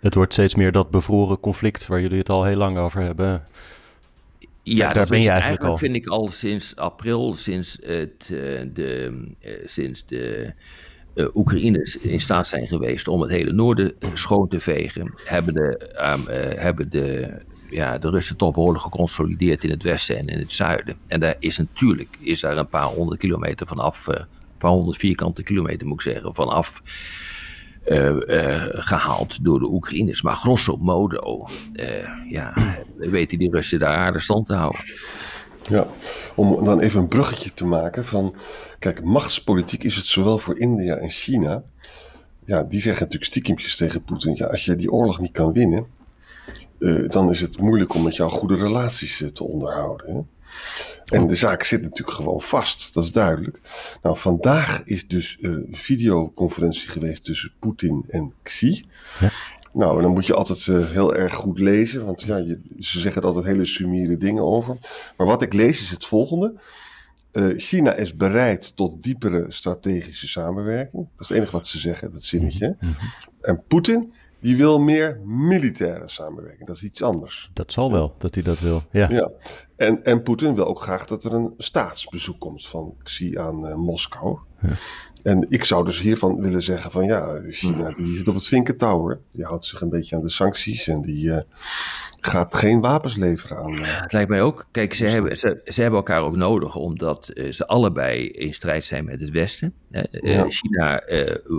Het 0.00 0.14
wordt 0.14 0.32
steeds 0.32 0.54
meer 0.54 0.72
dat 0.72 0.90
bevroren 0.90 1.40
conflict 1.40 1.86
waar 1.86 2.00
jullie 2.00 2.18
het 2.18 2.28
al 2.28 2.44
heel 2.44 2.56
lang 2.56 2.78
over 2.78 3.02
hebben. 3.02 3.42
Ja, 4.62 4.84
daar 4.84 4.94
dat 4.94 5.08
ben 5.08 5.20
je 5.20 5.28
eigenlijk, 5.28 5.62
al. 5.62 5.76
vind 5.76 5.96
ik 5.96 6.06
al 6.06 6.30
sinds 6.30 6.76
april, 6.76 7.34
sinds, 7.34 7.78
het, 7.82 8.28
uh, 8.32 8.60
de, 8.72 9.22
sinds 9.64 10.06
de 10.06 10.52
Oekraïners 11.34 11.98
in 11.98 12.20
staat 12.20 12.46
zijn 12.46 12.66
geweest 12.66 13.08
om 13.08 13.20
het 13.20 13.30
hele 13.30 13.52
noorden 13.52 13.94
schoon 14.14 14.48
te 14.48 14.60
vegen, 14.60 15.12
hebben 15.24 15.54
de, 15.54 15.90
um, 16.14 16.26
hebben 16.58 16.90
de, 16.90 17.28
ja, 17.70 17.98
de 17.98 18.10
Russen 18.10 18.36
toch 18.36 18.54
behoorlijk 18.54 18.84
geconsolideerd 18.84 19.64
in 19.64 19.70
het 19.70 19.82
westen 19.82 20.16
en 20.16 20.26
in 20.26 20.38
het 20.38 20.52
zuiden. 20.52 20.96
En 21.06 21.20
daar 21.20 21.36
is 21.38 21.58
natuurlijk 21.58 22.16
is 22.20 22.40
daar 22.40 22.56
een 22.56 22.68
paar 22.68 22.86
honderd 22.86 23.20
kilometer 23.20 23.66
vanaf, 23.66 24.06
een 24.06 24.26
paar 24.58 24.70
honderd 24.70 24.96
vierkante 24.96 25.42
kilometer 25.42 25.86
moet 25.86 26.04
ik 26.04 26.12
zeggen, 26.12 26.34
vanaf 26.34 26.82
uh, 27.88 28.16
uh, 28.26 28.64
gehaald 28.68 29.44
door 29.44 29.58
de 29.58 29.70
Oekraïners. 29.70 30.22
Maar 30.22 30.36
grosso 30.36 30.76
modo, 30.76 31.46
uh, 31.72 32.08
ja, 32.30 32.54
weten 32.96 33.38
die 33.38 33.50
Russen 33.50 33.78
daar 33.78 33.96
aardig 33.96 34.22
stand 34.22 34.46
te 34.46 34.54
houden. 34.54 34.80
Ja, 35.68 35.86
om 36.34 36.64
dan 36.64 36.80
even 36.80 37.00
een 37.00 37.08
bruggetje 37.08 37.52
te 37.52 37.64
maken 37.64 38.04
van, 38.04 38.34
kijk, 38.78 39.04
machtspolitiek 39.04 39.84
is 39.84 39.96
het 39.96 40.04
zowel 40.04 40.38
voor 40.38 40.58
India 40.58 40.94
en 40.94 41.10
China. 41.10 41.62
Ja, 42.44 42.62
die 42.62 42.80
zeggen 42.80 43.02
natuurlijk 43.02 43.30
stiekempjes 43.30 43.76
tegen 43.76 44.02
Poetin, 44.02 44.34
ja, 44.34 44.46
als 44.46 44.64
je 44.64 44.76
die 44.76 44.92
oorlog 44.92 45.20
niet 45.20 45.32
kan 45.32 45.52
winnen, 45.52 45.86
dan 47.08 47.30
is 47.30 47.40
het 47.40 47.58
moeilijk 47.58 47.94
om 47.94 48.02
met 48.02 48.16
jou 48.16 48.30
goede 48.30 48.56
relaties 48.56 49.24
te 49.32 49.44
onderhouden. 49.44 50.14
Hè? 50.14 50.20
En 51.04 51.26
de 51.26 51.36
zaak 51.36 51.62
zit 51.62 51.82
natuurlijk 51.82 52.16
gewoon 52.16 52.40
vast, 52.40 52.94
dat 52.94 53.04
is 53.04 53.12
duidelijk. 53.12 53.60
Nou, 54.02 54.16
vandaag 54.16 54.82
is 54.84 55.08
dus 55.08 55.38
een 55.40 55.68
videoconferentie 55.72 56.88
geweest 56.88 57.24
tussen 57.24 57.52
Poetin 57.58 58.04
en 58.08 58.32
Xi. 58.42 58.84
Ja. 59.20 59.30
Nou, 59.72 59.96
en 59.96 60.02
dan 60.02 60.12
moet 60.12 60.26
je 60.26 60.34
altijd 60.34 60.66
uh, 60.66 60.90
heel 60.90 61.14
erg 61.14 61.34
goed 61.34 61.58
lezen, 61.58 62.04
want 62.04 62.20
ja, 62.22 62.36
je, 62.36 62.60
ze 62.78 63.00
zeggen 63.00 63.22
er 63.22 63.28
altijd 63.28 63.44
hele 63.44 63.66
sumiere 63.66 64.18
dingen 64.18 64.42
over. 64.42 64.76
Maar 65.16 65.26
wat 65.26 65.42
ik 65.42 65.52
lees 65.52 65.82
is 65.82 65.90
het 65.90 66.04
volgende. 66.04 66.60
Uh, 67.32 67.52
China 67.56 67.94
is 67.94 68.16
bereid 68.16 68.76
tot 68.76 69.02
diepere 69.02 69.44
strategische 69.48 70.28
samenwerking. 70.28 71.08
Dat 71.12 71.20
is 71.20 71.28
het 71.28 71.36
enige 71.36 71.52
wat 71.52 71.66
ze 71.66 71.78
zeggen, 71.78 72.12
dat 72.12 72.24
zinnetje. 72.24 72.76
Mm 72.80 72.94
-hmm. 72.98 73.08
En 73.40 73.62
Poetin 73.68 74.12
die 74.40 74.56
wil 74.56 74.78
meer 74.78 75.20
militaire 75.24 76.08
samenwerking. 76.08 76.66
Dat 76.66 76.76
is 76.76 76.82
iets 76.82 77.02
anders. 77.02 77.50
Dat 77.52 77.72
zal 77.72 77.92
wel, 77.92 78.14
dat 78.18 78.34
hij 78.34 78.44
dat 78.44 78.58
wil. 78.58 78.82
Ja. 78.90 79.08
ja. 79.10 79.30
En, 79.76 80.04
en 80.04 80.22
Poetin 80.22 80.54
wil 80.54 80.66
ook 80.66 80.82
graag 80.82 81.06
dat 81.06 81.24
er 81.24 81.32
een 81.32 81.54
staatsbezoek 81.58 82.40
komt 82.40 82.66
van 82.66 82.94
Xi 83.02 83.38
aan 83.38 83.66
uh, 83.66 83.74
Moskou. 83.74 84.38
Ja. 84.60 84.68
En 85.22 85.46
ik 85.48 85.64
zou 85.64 85.84
dus 85.84 86.00
hiervan 86.00 86.40
willen 86.40 86.62
zeggen 86.62 86.90
van 86.90 87.04
ja, 87.04 87.42
China 87.48 87.90
die 87.90 88.14
zit 88.14 88.28
op 88.28 88.34
het 88.34 88.46
vinkentouwer. 88.46 89.20
Die 89.32 89.44
houdt 89.44 89.66
zich 89.66 89.80
een 89.80 89.88
beetje 89.88 90.16
aan 90.16 90.22
de 90.22 90.30
sancties 90.30 90.88
en 90.88 91.02
die 91.02 91.26
uh, 91.26 91.38
gaat 92.20 92.54
geen 92.54 92.80
wapens 92.80 93.16
leveren 93.16 93.56
aan. 93.56 93.72
Uh, 93.72 94.00
het 94.00 94.12
lijkt 94.12 94.28
mij 94.28 94.42
ook. 94.42 94.66
Kijk, 94.70 94.94
ze 94.94 95.04
hebben, 95.04 95.38
ze, 95.38 95.60
ze 95.64 95.80
hebben 95.80 95.98
elkaar 95.98 96.22
ook 96.22 96.36
nodig 96.36 96.76
omdat 96.76 97.30
uh, 97.34 97.52
ze 97.52 97.66
allebei 97.66 98.28
in 98.28 98.54
strijd 98.54 98.84
zijn 98.84 99.04
met 99.04 99.20
het 99.20 99.30
Westen. 99.30 99.72
Ja. 100.10 100.46
China 100.48 101.02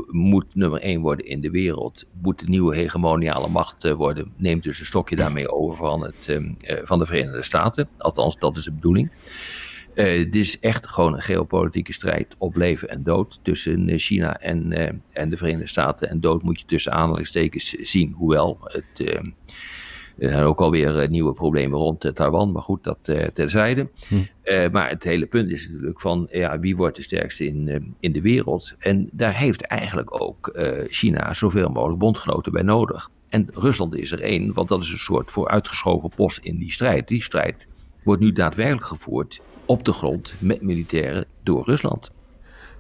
moet 0.08 0.56
nummer 0.56 0.82
één 0.82 1.02
worden 1.02 1.26
in 1.26 1.42
de 1.42 1.52
wereld, 1.52 2.06
moet 2.22 2.40
de 2.40 2.48
nieuwe 2.48 2.76
hegemoniale 2.76 3.48
macht 3.48 3.92
worden, 3.92 4.34
neemt 4.38 4.64
dus 4.64 4.80
een 4.80 4.86
stokje 4.86 5.16
daarmee 5.16 5.52
over 5.52 5.78
van, 5.78 6.02
het, 6.04 6.40
van 6.84 7.00
de 7.00 7.06
Verenigde 7.06 7.44
Staten. 7.44 7.88
Althans, 7.98 8.38
dat 8.40 8.58
is 8.58 8.64
de 8.64 8.72
bedoeling. 8.72 9.12
Uh, 9.96 10.06
dit 10.06 10.36
is 10.36 10.60
echt 10.60 10.88
gewoon 10.88 11.14
een 11.14 11.22
geopolitieke 11.22 11.94
strijd 11.94 12.36
op 12.38 12.56
leven 12.56 12.90
en 12.90 13.04
dood 13.04 13.40
tussen 13.42 13.90
uh, 13.90 13.98
China 13.98 14.40
en, 14.40 14.72
uh, 14.72 14.90
en 15.12 15.30
de 15.30 15.38
Verenigde 15.38 15.68
Staten. 15.68 16.10
En 16.10 16.20
dood 16.20 16.44
moet 16.44 16.60
je 16.60 16.66
tussen 16.66 16.92
aanhalingstekens 16.92 17.70
zien, 17.70 18.12
hoewel 18.12 18.58
het, 18.64 19.16
er 20.18 20.30
zijn 20.30 20.44
ook 20.44 20.60
alweer 20.60 21.10
nieuwe 21.10 21.34
problemen 21.34 21.78
rond 21.78 22.16
Taiwan, 22.16 22.52
maar 22.52 22.62
goed, 22.62 22.84
dat 22.84 23.14
terzijde. 23.34 23.90
Hm. 24.08 24.72
maar 24.72 24.90
het 24.90 25.04
hele 25.04 25.26
punt 25.26 25.50
is 25.50 25.70
natuurlijk 25.70 26.02
van, 26.02 26.28
ja, 26.32 26.60
wie 26.60 26.76
wordt 26.76 26.96
de 26.96 27.02
sterkste 27.02 27.46
in, 27.46 27.96
in 28.00 28.12
de 28.12 28.22
wereld? 28.22 28.74
En 28.80 29.10
daar 29.12 29.38
heeft 29.38 29.62
eigenlijk 29.62 30.22
ook 30.22 30.60
China 30.88 31.34
zoveel 31.34 31.70
mogelijk 31.70 32.00
bondgenoten 32.00 32.52
bij 32.52 32.62
nodig. 32.62 33.10
En 33.30 33.48
Rusland 33.54 33.96
is 33.96 34.12
er 34.12 34.22
één, 34.22 34.54
want 34.54 34.68
dat 34.68 34.82
is 34.82 34.92
een 34.92 34.98
soort 34.98 35.32
vooruitgeschoven 35.32 36.10
post 36.16 36.38
in 36.38 36.58
die 36.58 36.72
strijd. 36.72 37.08
Die 37.08 37.24
strijd 37.24 37.68
wordt 38.04 38.22
nu 38.22 38.32
daadwerkelijk 38.32 38.86
gevoerd 38.86 39.42
op 39.66 39.86
de 39.86 39.94
grond 39.94 40.34
met 40.40 40.62
militairen 40.62 41.26
door 41.44 41.66
Rusland. 41.66 42.12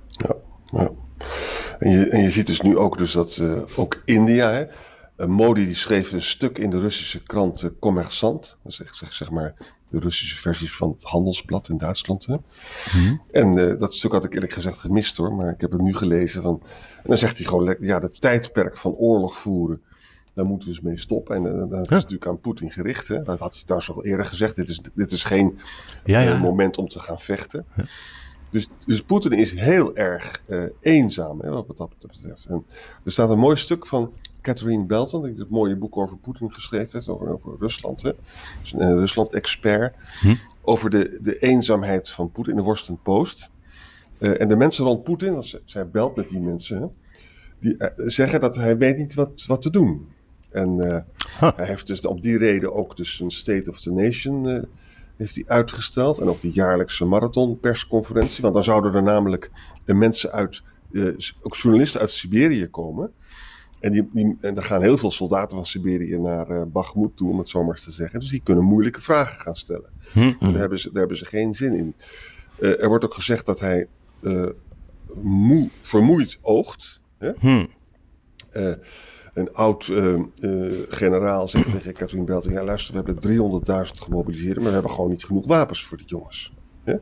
Ja, 0.07 0.35
ja. 0.71 0.91
En, 1.79 1.91
je, 1.91 2.09
en 2.09 2.21
je 2.21 2.29
ziet 2.29 2.47
dus 2.47 2.61
nu 2.61 2.77
ook 2.77 2.97
dus 2.97 3.11
dat 3.11 3.37
uh, 3.41 3.61
ook 3.75 4.01
India, 4.05 4.51
hè, 4.51 4.65
uh, 5.17 5.25
Modi 5.25 5.65
die 5.65 5.75
schreef 5.75 6.11
een 6.11 6.21
stuk 6.21 6.57
in 6.57 6.69
de 6.69 6.79
Russische 6.79 7.23
krant 7.23 7.63
uh, 7.63 7.69
Commerçant, 7.69 8.57
dat 8.63 8.71
is 8.71 8.81
echt, 8.81 8.95
zeg, 8.95 9.13
zeg 9.13 9.31
maar 9.31 9.53
de 9.89 9.99
Russische 9.99 10.37
versies 10.37 10.75
van 10.75 10.89
het 10.89 11.03
Handelsblad 11.03 11.69
in 11.69 11.77
Duitsland. 11.77 12.25
Hè. 12.25 12.35
Hmm. 12.91 13.21
En 13.31 13.77
dat 13.79 13.93
stuk 13.93 14.11
had 14.11 14.23
ik 14.23 14.33
eerlijk 14.33 14.53
gezegd 14.53 14.77
gemist 14.77 15.17
hoor, 15.17 15.33
maar 15.33 15.49
ik 15.53 15.61
heb 15.61 15.71
het 15.71 15.81
nu 15.81 15.95
gelezen. 15.95 16.41
Van, 16.41 16.61
en 16.95 17.09
dan 17.09 17.17
zegt 17.17 17.37
hij 17.37 17.45
gewoon, 17.45 17.75
ja, 17.79 17.99
de 17.99 18.11
tijdperk 18.19 18.77
van 18.77 18.91
oorlog 18.91 19.37
voeren 19.37 19.81
daar 20.33 20.45
moeten 20.45 20.67
we 20.67 20.73
eens 20.73 20.83
mee 20.83 20.99
stoppen. 20.99 21.35
En 21.35 21.45
uh, 21.45 21.69
dat 21.69 21.81
is 21.81 21.89
natuurlijk 21.89 22.27
aan 22.27 22.39
Poetin 22.39 22.71
gericht. 22.71 23.07
Hè? 23.07 23.23
Dat 23.23 23.39
had 23.39 23.53
hij 23.53 23.63
daar 23.65 23.89
al 23.93 24.05
eerder 24.05 24.25
gezegd. 24.25 24.55
Dit 24.55 24.69
is, 24.69 24.81
dit 24.93 25.11
is 25.11 25.23
geen 25.23 25.59
ja, 26.05 26.19
ja. 26.19 26.33
Uh, 26.33 26.41
moment 26.41 26.77
om 26.77 26.87
te 26.87 26.99
gaan 26.99 27.19
vechten. 27.19 27.65
Ja. 27.75 27.83
Dus, 28.49 28.67
dus 28.85 29.01
Poetin 29.01 29.31
is 29.31 29.53
heel 29.53 29.95
erg 29.95 30.43
uh, 30.47 30.63
eenzaam 30.79 31.41
hè, 31.41 31.49
wat 31.49 31.77
dat 31.77 31.89
betreft. 31.99 32.45
En 32.45 32.65
er 33.03 33.11
staat 33.11 33.29
een 33.29 33.39
mooi 33.39 33.55
stuk 33.55 33.87
van 33.87 34.13
Catherine 34.41 34.85
Belton, 34.85 35.23
die 35.23 35.35
het 35.37 35.49
mooie 35.49 35.75
boek 35.75 35.97
over 35.97 36.17
Poetin 36.17 36.53
geschreven 36.53 36.89
heeft, 36.91 37.07
over, 37.07 37.33
over 37.33 37.55
Rusland. 37.59 38.01
Hè. 38.01 38.11
Dus 38.61 38.73
een 38.73 38.99
Rusland-expert. 38.99 39.95
Hm. 40.21 40.35
Over 40.61 40.89
de, 40.89 41.19
de 41.21 41.39
eenzaamheid 41.39 42.09
van 42.09 42.31
Poetin 42.31 42.53
in 42.53 42.59
de 42.59 42.65
Washington 42.65 42.99
Post. 43.03 43.49
en 44.17 44.47
de 44.47 44.55
mensen 44.55 44.85
rond 44.85 45.03
Poetin, 45.03 45.43
zij 45.65 45.89
belt 45.89 46.15
met 46.15 46.29
die 46.29 46.39
mensen, 46.39 46.81
hè, 46.81 46.87
die 47.59 47.91
zeggen 47.95 48.41
dat 48.41 48.55
hij 48.55 48.77
weet 48.77 48.97
niet 48.97 49.13
wat, 49.13 49.45
wat 49.47 49.61
te 49.61 49.69
doen. 49.69 50.07
En 50.51 50.79
huh. 51.39 51.51
hij 51.55 51.65
heeft 51.65 51.87
dus 51.87 52.05
op 52.05 52.21
die 52.21 52.37
reden 52.37 52.73
ook 52.73 52.97
dus 52.97 53.19
een 53.19 53.31
State 53.31 53.69
of 53.69 53.79
the 53.79 53.91
Nation 53.91 54.45
uh, 54.45 54.61
heeft 55.21 55.35
hij 55.35 55.43
uitgesteld. 55.47 56.19
En 56.19 56.27
ook 56.27 56.41
die 56.41 56.51
jaarlijkse 56.51 57.05
marathonpersconferentie. 57.05 58.41
Want 58.41 58.53
dan 58.53 58.63
zouden 58.63 58.93
er 58.93 59.03
namelijk 59.03 59.51
de 59.85 59.93
mensen 59.93 60.31
uit, 60.31 60.61
eh, 60.91 61.07
ook 61.41 61.55
journalisten 61.55 62.01
uit 62.01 62.11
Siberië 62.11 62.67
komen. 62.67 63.11
En, 63.79 63.91
die, 63.91 64.09
die, 64.13 64.37
en 64.41 64.55
er 64.55 64.63
gaan 64.63 64.81
heel 64.81 64.97
veel 64.97 65.11
soldaten 65.11 65.57
van 65.57 65.65
Siberië 65.65 66.17
naar 66.17 66.51
uh, 66.51 66.61
Bakhmut 66.67 67.17
toe, 67.17 67.29
om 67.29 67.37
het 67.37 67.49
zo 67.49 67.63
maar 67.63 67.75
eens 67.75 67.83
te 67.83 67.91
zeggen. 67.91 68.19
Dus 68.19 68.29
die 68.29 68.41
kunnen 68.43 68.63
moeilijke 68.63 69.01
vragen 69.01 69.39
gaan 69.39 69.55
stellen. 69.55 69.89
Hm. 70.11 70.33
Daar, 70.39 70.53
hebben 70.53 70.79
ze, 70.79 70.89
daar 70.91 70.99
hebben 70.99 71.17
ze 71.17 71.25
geen 71.25 71.53
zin 71.53 71.73
in. 71.73 71.95
Uh, 72.59 72.81
er 72.81 72.87
wordt 72.87 73.05
ook 73.05 73.13
gezegd 73.13 73.45
dat 73.45 73.59
hij 73.59 73.87
uh, 74.21 74.49
moe, 75.21 75.69
vermoeid 75.81 76.39
oogt. 76.41 77.01
Hè? 77.17 77.31
Hm. 77.39 77.65
Uh, 78.53 78.73
een 79.33 79.53
oud 79.53 79.91
generaal 80.89 81.47
zegt 81.47 81.71
tegen 81.71 81.93
Katrien 81.93 82.25
Belting: 82.25 82.53
Ja, 82.53 82.63
luister, 82.63 83.03
we 83.03 83.11
hebben 83.11 83.61
300.000 83.85 83.91
gemobiliseerd, 83.93 84.55
maar 84.55 84.65
we 84.65 84.71
hebben 84.71 84.91
gewoon 84.91 85.09
niet 85.09 85.25
genoeg 85.25 85.45
wapens 85.47 85.85
voor 85.85 85.97
die 85.97 86.07
jongens. 86.07 86.53
Hè? 86.83 86.95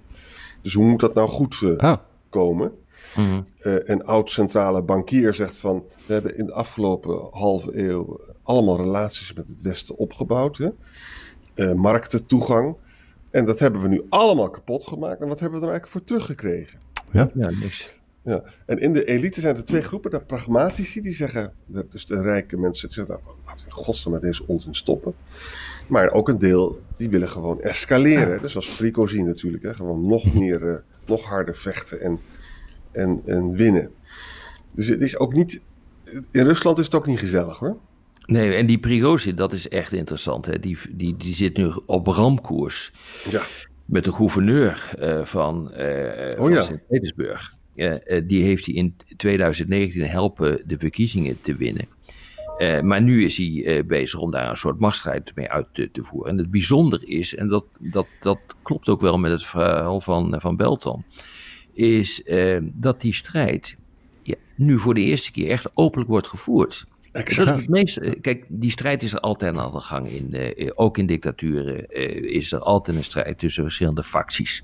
Dus 0.62 0.74
hoe 0.74 0.86
moet 0.86 1.00
dat 1.00 1.14
nou 1.14 1.28
goed 1.30 1.64
Ah. 1.78 1.98
komen? 2.30 2.72
Uh, 3.18 3.34
een 3.64 4.04
oud 4.04 4.30
centrale 4.30 4.84
bankier 4.84 5.34
zegt 5.34 5.58
van... 5.58 5.84
we 6.06 6.14
hebben 6.14 6.38
in 6.38 6.46
de 6.46 6.54
afgelopen 6.54 7.28
halve 7.32 7.80
eeuw 7.90 8.20
allemaal 8.44 8.78
relaties 8.78 9.34
met 9.34 9.48
het 9.48 9.62
Westen 9.62 9.98
opgebouwd. 9.98 10.58
Hè? 10.58 10.70
Uh, 11.56 11.74
marktentoegang. 11.74 12.76
En 13.32 13.46
dat 13.46 13.60
hebben 13.60 13.82
we 13.82 13.88
nu 13.88 14.06
allemaal 14.10 14.50
kapot 14.50 14.88
gemaakt. 14.88 15.22
En 15.22 15.28
wat 15.28 15.40
hebben 15.40 15.60
we 15.60 15.66
er 15.66 15.72
eigenlijk 15.72 15.88
voor 15.88 16.04
teruggekregen? 16.18 16.80
Ja, 17.12 17.30
ja 17.34 17.50
niks. 17.50 17.99
Ja. 18.24 18.44
En 18.66 18.80
in 18.80 18.94
de 18.94 19.06
elite 19.06 19.40
zijn 19.40 19.56
er 19.56 19.66
twee 19.66 19.82
groepen. 19.82 20.12
De 20.12 20.20
pragmatici, 20.20 21.02
die 21.02 21.14
zeggen... 21.14 21.54
Dus 21.90 22.06
de 22.06 22.22
rijke 22.22 22.58
mensen 22.58 22.88
die 22.88 22.96
zeggen... 22.96 23.20
Nou, 23.24 23.38
laten 23.46 23.66
we 23.66 23.72
in 23.72 23.78
godsnaam 23.78 24.14
met 24.14 24.22
deze 24.22 24.44
onzin 24.48 24.76
stoppen. 24.76 25.14
Maar 25.88 26.12
ook 26.12 26.30
een 26.30 26.40
deel, 26.40 26.82
die 26.96 27.10
willen 27.10 27.30
gewoon 27.30 27.62
escaleren. 27.62 28.42
Dus 28.42 28.56
als 28.56 28.76
Prigozhin 28.76 29.26
natuurlijk. 29.26 29.64
Hè? 29.64 29.74
Gewoon 29.74 30.08
nog 30.08 30.34
meer, 30.34 30.62
uh, 30.62 30.76
nog 31.06 31.24
harder 31.24 31.56
vechten 31.58 32.02
en 32.02 32.20
en, 32.92 33.22
en 33.26 33.52
winnen. 33.52 33.92
Dus 34.72 34.88
het 34.88 35.02
is 35.02 35.18
ook 35.18 35.34
niet. 35.34 35.62
In 36.32 36.44
Rusland 36.44 36.80
is 36.80 36.86
het 36.86 36.96
ook 36.96 37.06
niet 37.06 37.20
gezellig 37.20 37.58
hoor. 37.58 37.78
Nee, 38.26 38.54
en 38.54 38.66
die 38.66 38.80
Prigozhin, 38.80 39.36
dat 39.36 39.54
is 39.54 39.68
echt 39.68 39.94
interessant. 39.94 40.46
Hè? 40.46 40.60
Die, 40.60 40.78
die, 40.92 41.18
die 41.18 41.36
zit 41.36 41.58
nu 41.58 41.72
op 41.86 42.08
ramkoers. 42.08 42.94
Ja. 43.30 43.42
Met 43.86 44.04
de 44.04 44.12
gouverneur 44.12 44.96
uh, 45.00 45.26
van, 45.26 45.72
uh, 45.78 46.32
oh, 46.32 46.38
van 46.38 46.52
ja. 46.52 46.62
Sint-Petersburg. 46.62 47.58
Uh, 47.80 48.22
die 48.28 48.44
heeft 48.44 48.66
hij 48.66 48.76
in 48.76 48.96
2019 49.18 50.04
helpen 50.04 50.64
de 50.66 50.78
verkiezingen 50.78 51.42
te 51.42 51.56
winnen. 51.56 51.88
Uh, 52.60 52.82
maar 52.82 53.02
nu 53.02 53.26
is 53.26 53.38
hij 53.38 53.48
uh, 53.48 53.84
bezig 53.84 54.20
om 54.20 54.32
daar 54.32 54.50
een 54.50 54.58
soort 54.58 54.80
machtsstrijd 54.80 55.32
mee 55.36 55.50
uit 55.50 55.68
te, 55.72 55.92
te, 55.92 56.04
voeren. 56.04 56.32
En 56.32 56.38
het 56.38 56.52
bijzonder 56.52 57.08
is, 57.08 57.36
en 57.36 57.48
dat, 57.48 57.66
dat, 57.80 58.08
dat 58.20 58.40
klopt 58.62 58.90
ook 58.90 59.02
wel 59.02 59.18
met 59.18 59.32
het 59.32 59.46
verhaal 59.46 60.02
van, 60.02 60.36
van 60.42 60.56
Belton 60.56 61.04
is 61.74 62.22
uh, 62.26 62.58
dat 62.62 63.02
die 63.02 63.14
strijd 63.14 63.78
ja, 64.22 64.36
nu 64.56 64.80
voor 64.80 64.94
de 64.94 65.02
eerste 65.02 65.32
keer 65.32 65.50
echt 65.50 65.72
openlijk 65.74 66.10
wordt 66.10 66.28
gevoerd. 66.28 66.86
Exact. 67.12 67.48
Dat 67.48 67.78
is 67.78 67.96
het 67.96 68.22
kijk, 68.22 68.46
die 68.48 68.72
strijd 68.72 69.04
is 69.04 69.14
er 69.14 69.20
altijd 69.20 69.58
aan 69.58 69.72
de 69.72 69.80
gang. 69.80 70.08
In, 70.08 70.72
ook 70.76 70.98
in 70.98 71.06
dictaturen 71.06 71.90
is 72.30 72.52
er 72.52 72.60
altijd 72.60 72.98
een 72.98 73.04
strijd 73.04 73.40
tussen 73.40 73.64
verschillende 73.64 74.04
facties. 74.04 74.64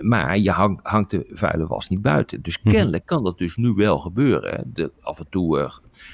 Maar 0.00 0.38
je 0.38 0.50
hang, 0.50 0.80
hangt 0.82 1.10
de 1.10 1.26
vuile 1.30 1.66
was 1.66 1.88
niet 1.88 2.02
buiten. 2.02 2.42
Dus 2.42 2.62
Mhm. 2.62 2.74
kennelijk 2.74 3.06
kan 3.06 3.24
dat 3.24 3.38
dus 3.38 3.56
nu 3.56 3.72
wel 3.72 3.98
gebeuren. 3.98 4.70
De, 4.74 4.90
af 5.00 5.18
en 5.18 5.26
toe 5.30 5.70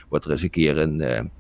wordt 0.08 0.24
er 0.24 0.30
eens 0.30 0.42
een 0.42 0.50
keer 0.50 0.78
een 0.78 1.30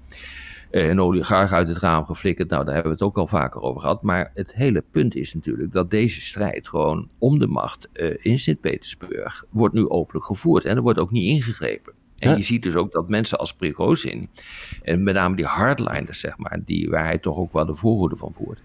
een 0.70 1.00
oligarch 1.00 1.52
uit 1.52 1.68
het 1.68 1.78
raam 1.78 2.04
geflikkerd. 2.04 2.50
Nou, 2.50 2.64
daar 2.64 2.74
hebben 2.74 2.92
we 2.92 2.98
het 2.98 3.06
ook 3.06 3.18
al 3.18 3.26
vaker 3.26 3.60
over 3.60 3.80
gehad. 3.80 4.02
Maar 4.02 4.30
het 4.34 4.54
hele 4.54 4.84
punt 4.90 5.14
is 5.14 5.34
natuurlijk 5.34 5.72
dat 5.72 5.90
deze 5.90 6.20
strijd 6.20 6.68
gewoon 6.68 7.10
om 7.18 7.38
de 7.38 7.46
macht 7.46 7.88
in 8.18 8.38
Sint-Petersburg 8.38 9.44
wordt 9.50 9.74
nu 9.74 9.88
openlijk 9.88 10.26
gevoerd. 10.26 10.64
En 10.64 10.76
er 10.76 10.82
wordt 10.82 10.98
ook 10.98 11.10
niet 11.10 11.28
ingegrepen. 11.28 11.92
En 12.18 12.30
ja. 12.30 12.36
je 12.36 12.42
ziet 12.42 12.62
dus 12.62 12.74
ook 12.74 12.92
dat 12.92 13.08
mensen 13.08 13.38
als 13.38 13.54
Prigozhin, 13.54 14.28
en 14.82 15.02
met 15.02 15.14
name 15.14 15.36
die 15.36 15.44
hardliners, 15.44 16.20
zeg 16.20 16.38
maar, 16.38 16.60
die, 16.64 16.90
waar 16.90 17.04
hij 17.04 17.18
toch 17.18 17.36
ook 17.36 17.52
wel 17.52 17.66
de 17.66 17.74
voorhoede 17.74 18.16
van 18.16 18.32
voert, 18.36 18.60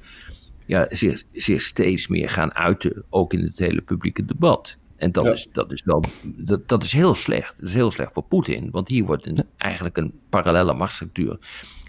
ja, 0.69 0.85
zich, 0.89 1.23
zich 1.31 1.61
steeds 1.61 2.07
meer 2.07 2.29
gaan 2.29 2.53
uiten, 2.53 3.03
ook 3.09 3.33
in 3.33 3.43
het 3.43 3.57
hele 3.57 3.81
publieke 3.81 4.25
debat. 4.25 4.77
En 4.95 5.11
dat, 5.11 5.25
Ja. 5.25 5.31
is, 5.31 5.47
dat, 5.51 5.71
is 5.71 5.83
wel, 5.83 6.03
dat, 6.25 6.67
dat 6.67 6.83
is 6.83 6.91
heel 6.91 7.15
slecht. 7.15 7.59
Dat 7.59 7.67
is 7.69 7.73
heel 7.73 7.91
slecht 7.91 8.13
voor 8.13 8.23
Poetin. 8.23 8.71
Want 8.71 8.87
hier 8.87 9.05
wordt 9.05 9.25
een, 9.25 9.37
eigenlijk 9.57 9.97
een 9.97 10.13
parallele 10.29 10.73
machtsstructuur 10.73 11.37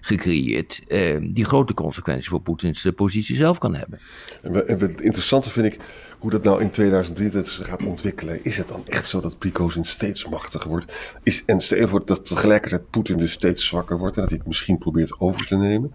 gecreëerd. 0.01 0.81
eh, 0.89 1.17
die 1.23 1.45
grote 1.45 1.75
consequenties 1.75 2.29
voor 2.29 2.41
Poetins 2.41 2.87
positie 2.97 3.37
zelf 3.37 3.59
kan 3.59 3.75
hebben. 3.75 3.99
En, 4.43 4.55
het 4.55 5.01
interessante 5.01 5.51
vind 5.51 5.67
ik 5.67 5.79
hoe 6.19 6.31
dat 6.31 6.43
nou 6.43 6.61
in 6.63 6.71
2023 6.71 7.53
zich 7.53 7.67
gaat 7.67 7.85
ontwikkelen. 7.85 8.45
Is 8.45 8.57
het 8.57 8.69
dan 8.69 8.83
echt 8.87 9.07
zo 9.07 9.21
dat 9.21 9.39
Prigozhin 9.39 9.85
steeds 9.85 10.29
machtiger 10.29 10.69
wordt? 10.69 10.95
Is, 11.23 11.45
en 11.47 11.61
stel 11.61 11.89
voor 11.89 12.05
dat 12.05 12.27
tegelijkertijd 12.27 12.91
Poetin 12.91 13.19
dus 13.19 13.33
steeds 13.33 13.67
zwakker 13.67 13.99
wordt 13.99 14.15
en 14.17 14.21
dat 14.21 14.31
hij 14.31 14.39
het 14.39 14.49
misschien 14.49 14.79
probeert 14.79 15.21
over 15.21 15.47
te 15.47 15.57
nemen. 15.57 15.93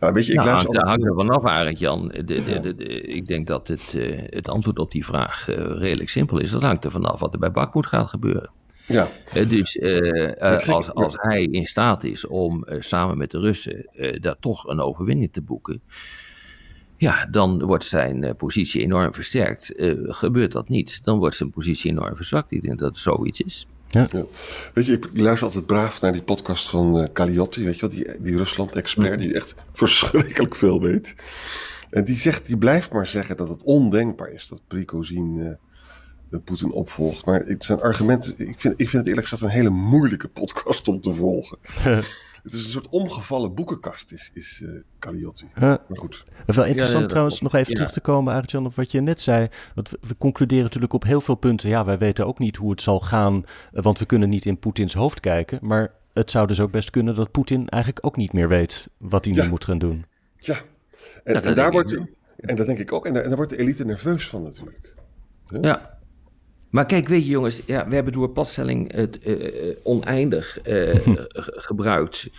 Nou, 0.00 0.12
weet 0.12 0.26
je, 0.26 0.32
ik 0.32 0.38
Nou, 0.38 0.48
luister 0.50 0.74
hangt, 0.74 0.88
altijd- 0.88 1.02
hangt 1.02 1.04
er 1.04 1.26
vanaf, 1.26 1.44
Arend 1.52 1.78
Jan. 1.78 2.08
De, 2.08 2.24
de, 2.24 2.84
ik 3.02 3.26
denk 3.26 3.46
dat 3.46 3.68
het, 3.68 3.94
eh, 3.94 4.18
het 4.26 4.48
antwoord 4.48 4.78
op 4.78 4.92
die 4.92 5.04
vraag 5.04 5.48
eh, 5.48 5.56
redelijk 5.56 6.08
simpel 6.08 6.38
is. 6.38 6.50
Dat 6.50 6.62
hangt 6.62 6.84
er 6.84 6.90
vanaf 6.90 7.20
wat 7.20 7.32
er 7.32 7.38
bij 7.38 7.50
Bakhmut 7.50 7.86
gaat 7.86 8.08
gebeuren. 8.08 8.50
Ja, 8.88 9.08
Eh, 9.34 9.48
dus 9.48 9.76
eh, 9.78 10.52
eh, 10.54 10.68
als, 10.68 10.94
als 10.94 11.14
hij 11.16 11.42
in 11.44 11.66
staat 11.66 12.04
is 12.04 12.26
om 12.26 12.64
samen 12.78 13.18
met 13.18 13.30
de 13.30 13.38
Russen 13.38 13.86
eh, 13.92 14.20
daar 14.20 14.38
toch 14.40 14.66
een 14.68 14.80
overwinning 14.80 15.32
te 15.32 15.40
boeken, 15.42 15.82
ja, 16.96 17.26
dan 17.30 17.64
wordt 17.64 17.84
zijn 17.84 18.24
eh, 18.24 18.34
positie 18.36 18.80
enorm 18.82 19.14
versterkt. 19.14 19.74
Eh, 19.74 19.92
gebeurt 19.98 20.52
dat 20.52 20.68
niet, 20.68 21.04
dan 21.04 21.18
wordt 21.18 21.36
zijn 21.36 21.50
positie 21.50 21.90
enorm 21.90 22.16
verzwakt. 22.16 22.52
Ik 22.52 22.62
denk 22.62 22.78
dat 22.78 22.88
het 22.88 22.98
zoiets 22.98 23.40
is. 23.40 23.66
weet 24.74 24.86
je, 24.86 24.92
ik 24.92 25.08
luister 25.14 25.46
altijd 25.46 25.66
braaf 25.66 26.00
naar 26.00 26.12
die 26.12 26.22
podcast 26.22 26.68
van 26.68 27.00
eh 27.00 27.08
Kaliotti, 27.12 27.64
weet 27.64 27.74
je 27.74 27.80
wel, 27.80 27.90
die, 27.90 28.22
die 28.22 28.36
Rusland-expert 28.36 29.20
die 29.20 29.34
echt 29.34 29.54
verschrikkelijk 29.72 30.54
veel 30.54 30.80
weet. 30.82 31.14
En 31.90 32.04
die 32.04 32.16
zegt, 32.16 32.46
die 32.46 32.56
blijft 32.58 32.92
maar 32.92 33.06
zeggen 33.06 33.36
dat 33.36 33.48
het 33.48 33.62
ondenkbaar 33.62 34.30
is 34.30 34.48
dat 34.48 34.60
Prigozhin 34.66 35.36
eh, 35.40 35.67
Poetin 36.30 36.70
opvolgt. 36.72 37.24
Maar 37.24 37.46
ik, 37.46 37.62
zijn 37.62 37.80
argumenten, 37.80 38.34
ik 38.36 38.60
vind, 38.60 38.80
ik 38.80 38.88
vind 38.88 38.92
het 38.92 39.06
eerlijk 39.06 39.26
gezegd 39.26 39.42
een 39.42 39.58
hele 39.58 39.70
moeilijke 39.70 40.28
podcast 40.28 40.88
om 40.88 41.00
te 41.00 41.14
volgen. 41.14 41.58
het 42.42 42.52
is 42.52 42.64
een 42.64 42.70
soort 42.70 42.88
omgevallen 42.88 43.54
boekenkast, 43.54 44.12
is, 44.12 44.30
is 44.34 44.62
eh 44.64 44.70
Kaliotti. 44.98 45.44
Eh, 45.54 45.60
Maar 45.62 45.78
goed. 45.88 46.24
Wel 46.46 46.64
interessant 46.64 47.08
trouwens 47.08 47.40
nog 47.40 47.54
even 47.54 47.70
Ja. 47.70 47.74
terug 47.74 47.92
te 47.92 48.00
komen, 48.00 48.34
Arjan, 48.34 48.66
op 48.66 48.74
wat 48.74 48.90
je 48.90 49.00
net 49.00 49.20
zei. 49.20 49.48
Want 49.74 49.90
we, 49.90 49.98
we 50.00 50.16
concluderen 50.18 50.64
natuurlijk 50.64 50.92
op 50.92 51.04
heel 51.04 51.20
veel 51.20 51.34
punten. 51.34 51.68
Ja, 51.68 51.84
wij 51.84 51.98
weten 51.98 52.26
ook 52.26 52.38
niet 52.38 52.56
hoe 52.56 52.70
het 52.70 52.82
zal 52.82 53.00
gaan, 53.00 53.44
eh, 53.72 53.82
want 53.82 53.98
we 53.98 54.04
kunnen 54.06 54.28
niet 54.28 54.44
in 54.44 54.58
Poetins 54.58 54.94
hoofd 54.94 55.20
kijken. 55.20 55.58
Maar 55.62 55.92
het 56.12 56.30
zou 56.30 56.46
dus 56.46 56.60
ook 56.60 56.70
best 56.70 56.90
kunnen 56.90 57.14
dat 57.14 57.30
Poetin 57.30 57.68
eigenlijk 57.68 58.06
ook 58.06 58.16
niet 58.16 58.32
meer 58.32 58.48
weet 58.48 58.88
wat 58.96 59.24
hij 59.24 59.34
Ja. 59.34 59.42
nu 59.44 59.48
moet 59.50 59.64
gaan 59.64 59.78
doen. 59.78 60.04
Ja, 60.36 60.54
en, 61.24 61.34
en 61.34 61.42
daar 61.42 61.54
denk 61.54 61.66
ik 61.66 61.72
wordt, 61.72 61.96
en 62.36 62.56
dat 62.56 62.66
denk 62.66 62.78
ik 62.78 62.92
ook. 62.92 63.06
En 63.06 63.12
daar, 63.12 63.22
en 63.22 63.28
daar 63.28 63.36
wordt 63.36 63.52
de 63.52 63.58
elite 63.58 63.84
nerveus 63.84 64.28
van 64.28 64.42
natuurlijk. 64.42 64.94
Ja. 65.60 65.97
Maar 66.70 66.86
kijk, 66.86 67.08
weet 67.08 67.24
je 67.24 67.30
jongens, 67.30 67.60
ja, 67.66 67.88
we 67.88 67.94
hebben 67.94 68.12
door 68.12 68.28
padstelling 68.30 68.92
het 68.92 69.18
eh, 69.18 69.68
eh, 69.70 69.76
oneindig 69.82 70.60
eh, 70.60 70.74
ge- 70.94 71.52
gebruikt. 71.56 72.30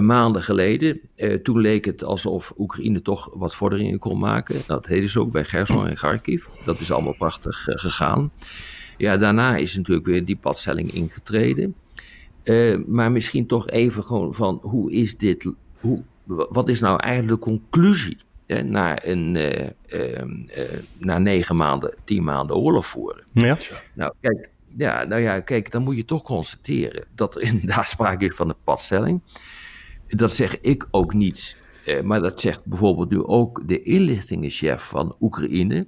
maanden 0.00 0.42
geleden. 0.42 1.00
Toen 1.42 1.60
leek 1.60 1.84
het 1.84 2.04
alsof 2.04 2.52
Oekraïne 2.58 3.02
toch 3.02 3.34
wat 3.34 3.54
vorderingen 3.54 3.98
kon 3.98 4.18
maken. 4.18 4.56
Dat 4.66 4.84
deden 4.86 5.08
ze 5.08 5.20
ook 5.20 5.32
bij 5.32 5.44
Gerson 5.44 5.86
en 5.88 5.94
Kharkiv. 5.94 6.44
Dat 6.64 6.80
is 6.80 6.92
allemaal 6.92 7.14
prachtig 7.14 7.62
gegaan. 7.70 8.32
Ja, 8.96 9.16
daarna 9.16 9.56
is 9.56 9.76
natuurlijk 9.76 10.06
weer 10.06 10.24
die 10.24 10.36
padstelling 10.36 10.92
ingetreden. 10.92 11.74
Maar 12.86 13.12
misschien 13.12 13.46
toch 13.46 13.68
even 13.68 14.04
gewoon 14.04 14.34
van 14.34 14.58
hoe 14.62 14.92
is 14.92 15.16
dit, 15.16 15.46
hoe, 15.80 16.02
wat 16.26 16.68
is 16.68 16.80
nou 16.80 17.00
eigenlijk 17.00 17.40
de 17.40 17.46
conclusie 17.48 18.16
hè, 18.46 18.62
na, 18.62 19.06
een, 19.06 19.36
eh, 19.36 19.66
eh, 19.86 20.20
eh, 20.20 20.82
na 20.98 21.18
negen 21.18 21.56
maanden, 21.56 21.94
tien 22.04 22.24
maanden 22.24 22.56
oorlog 22.56 22.86
voeren? 22.86 23.24
Ja, 23.32 23.56
Nou, 23.92 24.12
kijk, 24.20 24.48
ja, 24.76 25.04
nou 25.04 25.20
ja, 25.20 25.40
kijk, 25.40 25.70
dan 25.70 25.82
moet 25.82 25.96
je 25.96 26.04
toch 26.04 26.22
constateren 26.22 27.04
dat 27.14 27.34
er 27.34 27.42
inderdaad 27.42 27.88
sprake 27.94 28.26
is 28.26 28.36
van 28.36 28.48
een 28.48 28.54
padstelling. 28.64 29.20
Dat 30.08 30.34
zeg 30.34 30.60
ik 30.60 30.88
ook 30.90 31.14
niet, 31.14 31.56
eh, 31.86 32.00
maar 32.00 32.20
dat 32.20 32.40
zegt 32.40 32.66
bijvoorbeeld 32.66 33.10
nu 33.10 33.22
ook 33.22 33.68
de 33.68 33.82
inlichtingenchef 33.82 34.82
van 34.82 35.16
Oekraïne, 35.20 35.86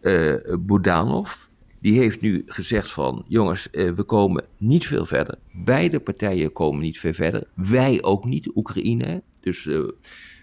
eh 0.00 0.34
Budanov. 0.58 1.32
Die 1.80 1.98
heeft 1.98 2.20
nu 2.20 2.42
gezegd 2.46 2.92
van, 2.92 3.24
jongens, 3.28 3.70
eh, 3.70 3.90
we 3.90 4.02
komen 4.02 4.44
niet 4.56 4.86
veel 4.86 5.06
verder. 5.06 5.38
Beide 5.52 6.00
partijen 6.00 6.52
komen 6.52 6.82
niet 6.82 6.98
veel 6.98 7.12
verder. 7.12 7.46
Wij 7.54 8.02
ook 8.02 8.24
niet, 8.24 8.50
Oekraïne. 8.54 9.22
Dus, 9.40 9.68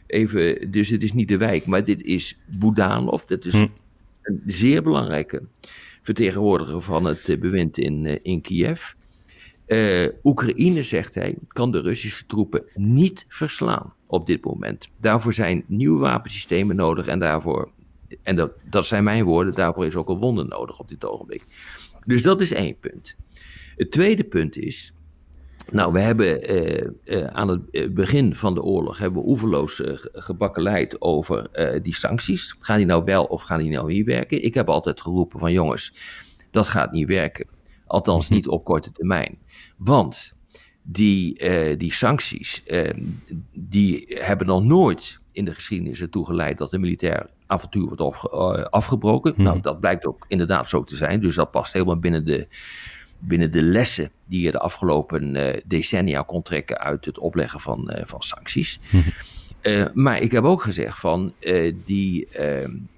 even, 0.10 0.72
dus 0.72 0.90
het 0.90 1.04
is 1.04 1.14
niet 1.14 1.28
de 1.28 1.38
wijk, 1.38 1.66
maar 1.66 1.84
dit 1.84 2.02
is 2.02 2.38
Budanov. 2.60 3.24
Dat 3.24 3.46
is 3.46 3.54
Hm. 3.54 3.68
een 4.22 4.42
zeer 4.46 4.84
belangrijke 4.84 5.42
vertegenwoordiger 6.02 6.82
van 6.82 7.06
het 7.06 7.30
eh, 7.30 7.40
bewind 7.40 7.78
in, 7.78 8.06
eh, 8.06 8.18
in 8.22 8.42
Kiev. 8.42 8.92
Eh, 9.66 10.08
Oekraïne, 10.24 10.84
zegt 10.84 11.14
hij, 11.16 11.36
kan 11.48 11.72
de 11.72 11.82
Russische 11.82 12.26
troepen 12.26 12.64
niet 12.74 13.26
verslaan. 13.28 13.94
op 14.12 14.28
dit 14.28 14.44
moment. 14.46 14.88
Daarvoor 14.98 15.34
zijn 15.34 15.64
nieuwe 15.68 16.00
wapensystemen 16.00 16.76
nodig 16.76 17.08
en 17.08 17.20
daarvoor, 17.20 17.70
en 18.24 18.36
dat, 18.36 18.52
dat 18.70 18.86
zijn 18.86 19.04
mijn 19.04 19.24
woorden, 19.24 19.54
daarvoor 19.54 19.86
is 19.86 19.96
ook 19.96 20.10
een 20.10 20.18
wonder 20.18 20.46
nodig 20.48 20.80
op 20.80 20.90
dit 20.90 21.06
ogenblik. 21.06 21.44
Dus 22.06 22.22
dat 22.22 22.42
is 22.42 22.52
één 22.52 22.80
punt. 22.80 23.16
Het 23.76 23.92
tweede 23.92 24.24
punt 24.24 24.58
is, 24.58 24.94
nou, 25.72 25.94
we 25.94 26.00
hebben 26.00 26.42
eh, 26.44 26.88
eh, 27.04 27.28
aan 27.28 27.48
het 27.48 27.70
eh, 27.70 27.90
begin 27.90 28.36
van 28.36 28.54
de 28.54 28.62
oorlog 28.64 28.98
hebben 28.98 29.22
we 29.22 29.28
oeverloos 29.28 29.80
uh, 29.80 29.94
gebakkeleid 29.96 31.02
over 31.02 31.50
die 31.84 31.96
sancties. 31.96 32.56
Gaan 32.60 32.78
die 32.78 32.86
nou 32.86 33.04
wel 33.04 33.24
of 33.24 33.42
gaan 33.42 33.60
die 33.60 33.72
nou 33.72 33.88
niet 33.94 34.06
werken? 34.06 34.44
Ik 34.44 34.54
heb 34.54 34.70
altijd 34.70 35.02
geroepen 35.02 35.40
van 35.40 35.52
jongens, 35.52 35.94
dat 36.52 36.68
gaat 36.68 36.92
niet 36.92 37.08
werken. 37.08 37.48
Althans 37.86 38.26
mhm. 38.26 38.34
niet 38.34 38.48
op 38.48 38.64
korte 38.64 38.92
termijn. 38.92 39.38
Want 39.78 40.36
die, 40.82 41.48
die 41.78 41.94
sancties, 41.94 42.64
die 43.54 44.18
hebben 44.20 44.48
nog 44.48 44.64
nooit 44.64 45.20
in 45.32 45.46
de 45.46 45.54
geschiedenis 45.54 46.02
ertoe 46.02 46.26
geleid 46.26 46.58
dat 46.58 46.74
een 46.74 46.82
militair 46.82 47.30
avontuur 47.46 47.86
wordt 47.86 48.72
afgebroken. 48.72 49.34
Nou, 49.38 49.56
mhm. 49.56 49.64
dat 49.64 49.80
blijkt 49.80 50.06
ook 50.06 50.26
inderdaad 50.28 50.70
zo 50.70 50.84
te 50.84 50.96
zijn. 50.96 51.20
Dus 51.20 51.36
dat 51.36 51.52
past 51.52 51.74
helemaal 51.74 52.00
binnen 52.00 52.26
de 52.26 52.48
binnen 53.20 53.52
de 53.52 53.62
lessen 53.62 54.12
die 54.26 54.42
je 54.42 54.52
de 54.52 54.60
afgelopen 54.60 55.36
uh, 55.36 55.54
decennia 55.66 56.22
kon 56.22 56.42
trekken 56.42 56.80
uit 56.80 57.06
het 57.06 57.18
opleggen 57.18 57.60
van, 57.60 57.92
uh, 57.94 58.02
van 58.06 58.22
sancties. 58.22 58.80
Uh, 59.62 59.86
maar 59.94 60.22
ik 60.22 60.32
heb 60.32 60.44
ook 60.44 60.62
gezegd 60.62 61.00
van 61.00 61.34
die 61.86 62.28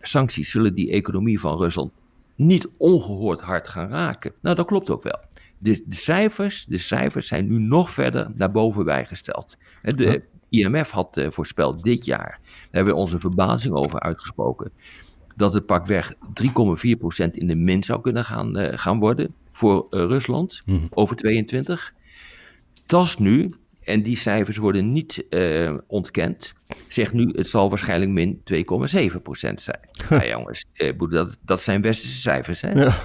sancties 0.02 0.52
zullen 0.52 0.74
die 0.74 0.92
economie 0.92 1.40
van 1.40 1.58
Rusland 1.58 1.92
niet 2.36 2.68
ongehoord 2.78 3.42
hard 3.42 3.68
gaan 3.68 3.90
raken. 3.90 4.32
Nou, 4.42 4.56
dat 4.56 4.66
klopt 4.66 4.90
ook 4.90 5.04
wel. 5.04 5.20
De, 5.58 5.84
de 5.86 5.96
cijfers, 5.96 6.66
de 6.66 6.78
cijfers 6.78 7.28
zijn 7.28 7.48
nu 7.48 7.60
nog 7.60 7.90
verder 7.90 8.30
naar 8.34 8.52
boven 8.52 8.86
bijgesteld. 8.86 9.58
De 9.82 10.24
IMF 10.50 10.90
had 10.90 11.26
voorspeld 11.30 11.84
dit 11.84 12.06
jaar, 12.06 12.40
daar 12.42 12.68
hebben 12.72 12.94
we 12.94 13.00
onze 13.00 13.20
verbazing 13.20 13.74
over 13.74 14.00
uitgesproken, 14.00 14.72
dat 15.36 15.54
het 15.54 15.66
pakweg 15.66 16.14
3,4% 16.14 16.18
in 17.32 17.48
de 17.48 17.56
min 17.56 17.84
zou 17.84 18.02
kunnen 18.02 18.26
gaan, 18.26 18.78
gaan 18.78 19.00
worden 19.00 19.36
voor 19.52 19.88
uh, 19.90 20.00
Rusland 20.00 20.62
mm. 20.66 20.88
over 20.90 21.16
22. 21.16 21.94
TAS 22.86 23.18
nu, 23.18 23.54
en 23.84 24.04
die 24.04 24.18
cijfers 24.18 24.58
worden 24.58 24.92
niet 24.92 25.26
uh, 25.30 25.78
ontkend, 25.88 26.54
zegt 26.88 27.14
nu 27.14 27.32
het 27.36 27.48
zal 27.48 27.70
waarschijnlijk 27.70 28.12
min 28.12 28.42
2,7% 28.54 29.54
zijn. 29.54 29.80
ja, 30.10 30.26
jongens, 30.38 30.66
uh, 30.74 31.10
dat, 31.10 31.38
dat 31.42 31.62
zijn 31.62 31.82
westerse 31.82 32.18
cijfers. 32.18 32.62
Hè? 32.62 32.72
Ja. 32.72 32.96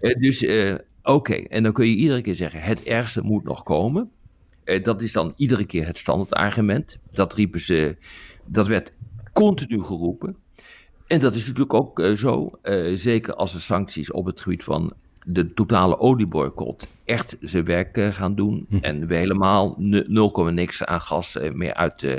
ja. 0.00 0.14
dus 0.14 0.46
oké, 1.02 1.34
en 1.34 1.62
dan 1.62 1.72
kun 1.72 1.86
je 1.86 1.94
iedere 1.94 2.20
keer 2.20 2.34
zeggen: 2.34 2.60
het 2.60 2.82
ergste 2.82 3.22
moet 3.22 3.44
nog 3.44 3.62
komen. 3.62 4.10
dat 4.82 5.02
is 5.02 5.12
dan 5.12 5.32
iedere 5.36 5.64
keer 5.64 5.86
het 5.86 5.98
standaardargument. 5.98 6.98
Dat 7.12 7.34
riepen 7.34 7.60
ze, 7.60 7.96
dat 8.46 8.66
werd 8.66 8.92
continu 9.32 9.82
geroepen. 9.82 10.36
En 11.06 11.20
dat 11.20 11.34
is 11.34 11.40
natuurlijk 11.40 11.74
ook 11.74 12.02
zo, 12.16 12.50
zeker 12.94 13.34
als 13.34 13.54
er 13.54 13.60
sancties 13.60 14.10
op 14.10 14.26
het 14.26 14.40
gebied 14.40 14.64
van 14.64 14.94
de 15.24 15.52
totale 15.54 15.98
olieboycott 15.98 16.86
echt 17.04 17.36
zijn 17.40 17.64
werk 17.64 17.96
eh, 17.96 18.08
gaan 18.08 18.34
doen. 18.34 18.66
Hm. 18.68 18.76
En 18.80 19.06
we 19.06 19.14
helemaal 19.14 19.74
0, 19.78 20.50
niks 20.50 20.84
aan 20.84 21.00
gas 21.00 21.36
eh, 21.36 21.52
meer 21.52 21.74
uit, 21.74 22.02
uh, 22.02 22.16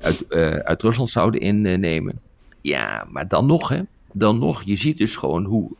uit, 0.00 0.32
uit 0.64 0.82
Rusland 0.82 1.10
zouden 1.10 1.40
innemen. 1.40 2.20
Ja, 2.60 3.06
maar 3.10 3.28
dan 3.28 3.46
nog, 3.46 3.68
hè. 3.68 3.80
Dan 4.12 4.38
nog, 4.38 4.62
je 4.64 4.76
ziet 4.76 4.98
dus 4.98 5.16
gewoon 5.16 5.44
hoe 5.44 5.70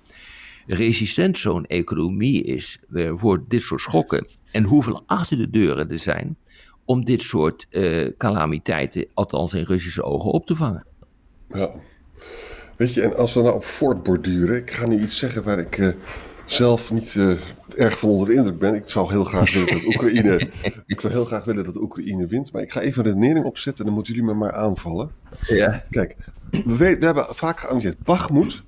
resistent 0.66 1.38
zo'n 1.38 1.66
economie 1.66 2.42
is 2.42 2.78
voor 3.16 3.44
dit 3.48 3.62
soort 3.62 3.80
schokken. 3.80 4.26
En 4.50 4.64
hoeveel 4.64 5.02
achter 5.06 5.36
de 5.36 5.50
deuren 5.50 5.90
er 5.90 5.98
zijn 5.98 6.36
om 6.84 7.04
dit 7.04 7.22
soort 7.22 7.66
calamiteiten, 8.16 9.06
althans 9.14 9.54
in 9.54 9.64
Russische 9.64 10.02
ogen, 10.02 10.30
op 10.30 10.46
te 10.46 10.56
vangen. 10.56 10.84
Ja. 11.48 11.70
Weet 12.76 12.94
je, 12.94 13.02
en 13.02 13.16
als 13.16 13.34
we 13.34 13.40
nou 13.40 13.54
op 13.54 13.64
voortborduren, 13.64 14.56
ik 14.56 14.70
ga 14.70 14.86
nu 14.86 15.02
iets 15.02 15.18
zeggen 15.18 15.42
waar 15.42 15.58
ik 15.58 15.94
zelf 16.52 16.92
niet 16.92 17.14
uh, 17.14 17.38
erg 17.76 17.98
van 17.98 18.08
onder 18.08 18.26
de 18.26 18.34
indruk 18.34 18.58
ben. 18.58 18.74
Ik 18.74 18.82
zou 18.86 19.10
heel 19.10 19.24
graag 19.24 19.52
willen 19.52 19.72
dat 19.72 19.84
Oekraïne, 19.84 20.50
ik 20.86 21.00
zou 21.00 21.12
heel 21.12 21.24
graag 21.24 21.44
willen 21.44 21.64
dat 21.64 21.76
Oekraïne 21.76 22.26
wint. 22.26 22.52
Maar 22.52 22.62
ik 22.62 22.72
ga 22.72 22.80
even 22.80 23.04
een 23.04 23.12
redenering 23.12 23.44
opzetten 23.44 23.78
en 23.78 23.84
dan 23.84 23.94
moeten 23.94 24.14
jullie 24.14 24.28
me 24.28 24.34
maar 24.34 24.52
aanvallen. 24.52 25.10
Ja. 25.46 25.84
Kijk, 25.90 26.16
we, 26.50 26.76
we 26.76 27.04
hebben 27.04 27.26
vaak 27.30 27.60
geanalyseerd. 27.60 27.98
Bakhmut 27.98 28.62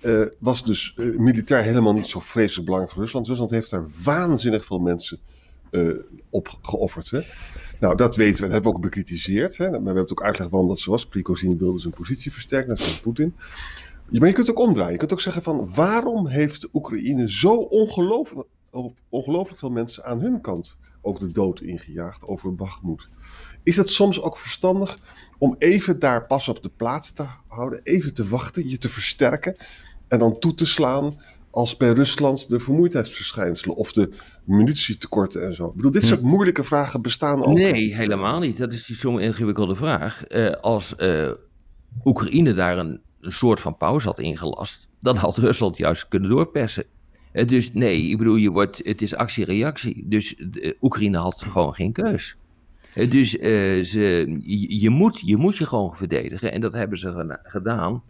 uh, 0.00 0.26
was 0.38 0.64
dus 0.64 0.94
uh, 0.96 1.18
militair 1.18 1.62
helemaal 1.62 1.92
niet 1.92 2.06
zo 2.06 2.20
vreselijk 2.20 2.64
belangrijk 2.64 2.94
voor 2.94 3.02
Rusland. 3.02 3.28
Rusland 3.28 3.50
heeft 3.50 3.70
daar 3.70 3.84
waanzinnig 4.02 4.64
veel 4.64 4.78
mensen 4.78 5.18
op 6.30 6.58
geofferd. 6.62 7.10
Hè? 7.10 7.20
Nou, 7.80 7.96
dat 7.96 8.16
weten 8.16 8.34
we. 8.34 8.42
Dat 8.42 8.50
hebben 8.52 8.70
we 8.70 8.76
ook 8.76 8.82
bekritiseerd. 8.82 9.56
Hè? 9.56 9.70
Maar 9.70 9.78
we 9.78 9.84
hebben 9.84 10.02
het 10.02 10.12
ook 10.12 10.22
uitgelegd 10.22 10.52
waarom 10.52 10.68
dat 10.70 10.78
zo 10.78 10.90
was. 10.90 11.06
Prigozhin 11.06 11.58
wilde 11.58 11.80
zijn 11.80 11.92
positie 11.92 12.32
versterken, 12.32 12.78
zoals 12.78 13.00
Poetin. 13.00 13.34
Maar 14.10 14.28
je 14.28 14.34
kunt 14.34 14.46
het 14.46 14.56
ook 14.56 14.66
omdraaien. 14.66 14.92
Je 14.92 14.98
kunt 14.98 15.12
ook 15.12 15.20
zeggen 15.20 15.42
van 15.42 15.74
waarom 15.74 16.26
heeft 16.26 16.68
Oekraïne 16.72 17.30
zo 17.30 17.54
ongelooflijk, 17.54 18.48
ongelooflijk 19.08 19.58
veel 19.58 19.70
mensen 19.70 20.04
aan 20.04 20.20
hun 20.20 20.40
kant 20.40 20.76
ook 21.02 21.20
de 21.20 21.32
dood 21.32 21.60
ingejaagd 21.60 22.26
over 22.26 22.54
Bakhmut? 22.54 23.08
Is 23.62 23.76
het 23.76 23.90
soms 23.90 24.22
ook 24.22 24.38
verstandig 24.38 24.98
om 25.38 25.54
even 25.58 25.98
daar 25.98 26.26
pas 26.26 26.48
op 26.48 26.62
de 26.62 26.70
plaats 26.76 27.12
te 27.12 27.26
houden, 27.46 27.80
even 27.82 28.14
te 28.14 28.28
wachten, 28.28 28.68
je 28.68 28.78
te 28.78 28.88
versterken 28.88 29.56
en 30.08 30.18
dan 30.18 30.38
toe 30.38 30.54
te 30.54 30.66
slaan 30.66 31.14
als 31.50 31.76
bij 31.76 31.90
Rusland 31.90 32.48
de 32.48 32.60
vermoeidheidsverschijnselen 32.60 33.76
of 33.76 33.92
de 33.92 34.10
munitietekorten 34.44 35.46
en 35.46 35.54
zo? 35.54 35.66
Ik 35.66 35.74
bedoel, 35.74 35.90
dit 35.90 36.04
soort 36.04 36.20
hm. 36.20 36.26
moeilijke 36.26 36.64
vragen 36.64 37.02
bestaan 37.02 37.44
ook. 37.44 37.54
Nee, 37.54 37.94
helemaal 37.94 38.38
niet. 38.38 38.58
Dat 38.58 38.72
is 38.72 38.86
zo'n 38.86 39.20
ingewikkelde 39.20 39.76
vraag. 39.76 40.24
Uh, 40.28 40.50
als 40.50 40.94
uh, 40.98 41.30
Oekraïne 42.04 42.54
daar 42.54 42.78
een 42.78 43.00
een 43.20 43.32
soort 43.32 43.60
van 43.60 43.76
pauze 43.76 44.06
had 44.06 44.18
ingelast, 44.18 44.88
dan 45.00 45.16
had 45.16 45.36
Rusland 45.36 45.76
juist 45.76 46.08
kunnen 46.08 46.30
doorpersen. 46.30 46.84
Eh, 47.32 47.46
dus 47.46 47.72
nee, 47.72 48.02
ik 48.02 48.18
bedoel, 48.18 48.36
je 48.36 48.50
wordt, 48.50 48.80
het 48.84 49.02
is 49.02 49.14
actie-reactie. 49.14 50.04
Dus 50.08 50.34
de, 50.36 50.76
Oekraïne 50.80 51.18
had 51.18 51.42
gewoon 51.42 51.74
geen 51.74 51.92
keus. 51.92 52.36
Eh, 52.94 53.10
dus 53.10 53.30
ze, 53.90 54.36
je, 54.68 54.90
moet, 54.90 55.20
je 55.24 55.36
moet 55.36 55.56
je 55.56 55.66
gewoon 55.66 55.96
verdedigen. 55.96 56.52
En 56.52 56.60
dat 56.60 56.72
hebben 56.72 56.98
ze 56.98 57.38
gedaan 57.42 58.02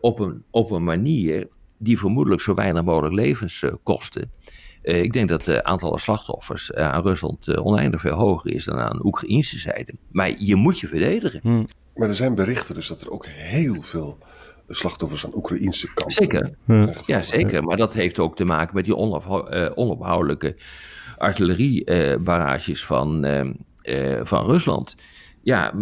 op, 0.00 0.18
een, 0.18 0.42
op 0.50 0.70
een 0.70 0.84
manier 0.84 1.48
die 1.78 1.98
vermoedelijk 1.98 2.42
zo 2.42 2.54
weinig 2.54 2.84
mogelijk 2.84 3.14
levens 3.14 3.64
kostte. 3.82 4.28
ik 4.82 5.12
denk 5.12 5.28
dat 5.28 5.44
het 5.44 5.62
aantal 5.62 5.98
slachtoffers 5.98 6.74
aan 6.74 7.02
Rusland 7.02 7.56
oneindig 7.56 8.00
veel 8.00 8.14
hoger 8.14 8.50
is 8.50 8.64
dan 8.64 8.78
aan 8.78 8.96
de 8.96 9.04
Oekraïnse 9.04 9.58
zijde. 9.58 9.94
Maar 10.10 10.42
je 10.42 10.54
moet 10.54 10.80
je 10.80 10.88
verdedigen. 10.88 11.40
Hmm. 11.42 11.64
Maar 11.94 12.08
er 12.08 12.14
zijn 12.14 12.34
berichten 12.34 12.74
dus 12.74 12.86
dat 12.86 13.00
er 13.00 13.10
ook 13.10 13.26
heel 13.26 13.82
veel 13.82 14.18
slachtoffers 14.68 15.24
aan 15.24 15.34
Oekraïnse 15.34 15.94
kant 15.94 16.14
Zeker, 16.14 16.54
ja 17.06 17.22
zeker. 17.22 17.64
Maar 17.64 17.76
dat 17.76 17.92
heeft 17.92 18.18
ook 18.18 18.36
te 18.36 18.44
maken 18.44 18.74
met 18.74 18.84
die 18.84 18.96
uh, 18.96 19.70
onophoudelijke 19.74 20.56
artilleriebarrages 21.18 22.84
van, 22.84 23.24
uh, 23.24 24.20
van 24.22 24.44
Rusland. 24.44 24.96
Ja, 25.42 25.72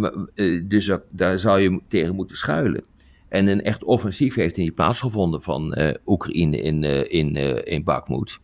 dus 0.63 0.91
daar 1.09 1.39
zou 1.39 1.59
je 1.59 1.81
tegen 1.87 2.15
moeten 2.15 2.35
schuilen. 2.37 2.83
En 3.29 3.47
een 3.47 3.63
echt 3.63 3.83
offensief 3.83 4.35
heeft 4.35 4.57
niet 4.57 4.75
plaatsgevonden 4.75 5.41
van 5.41 5.77
Oekraïne 6.05 6.61
in, 6.61 6.83
in, 7.09 7.35
in 7.65 7.83
Bakhmut. 7.83 8.39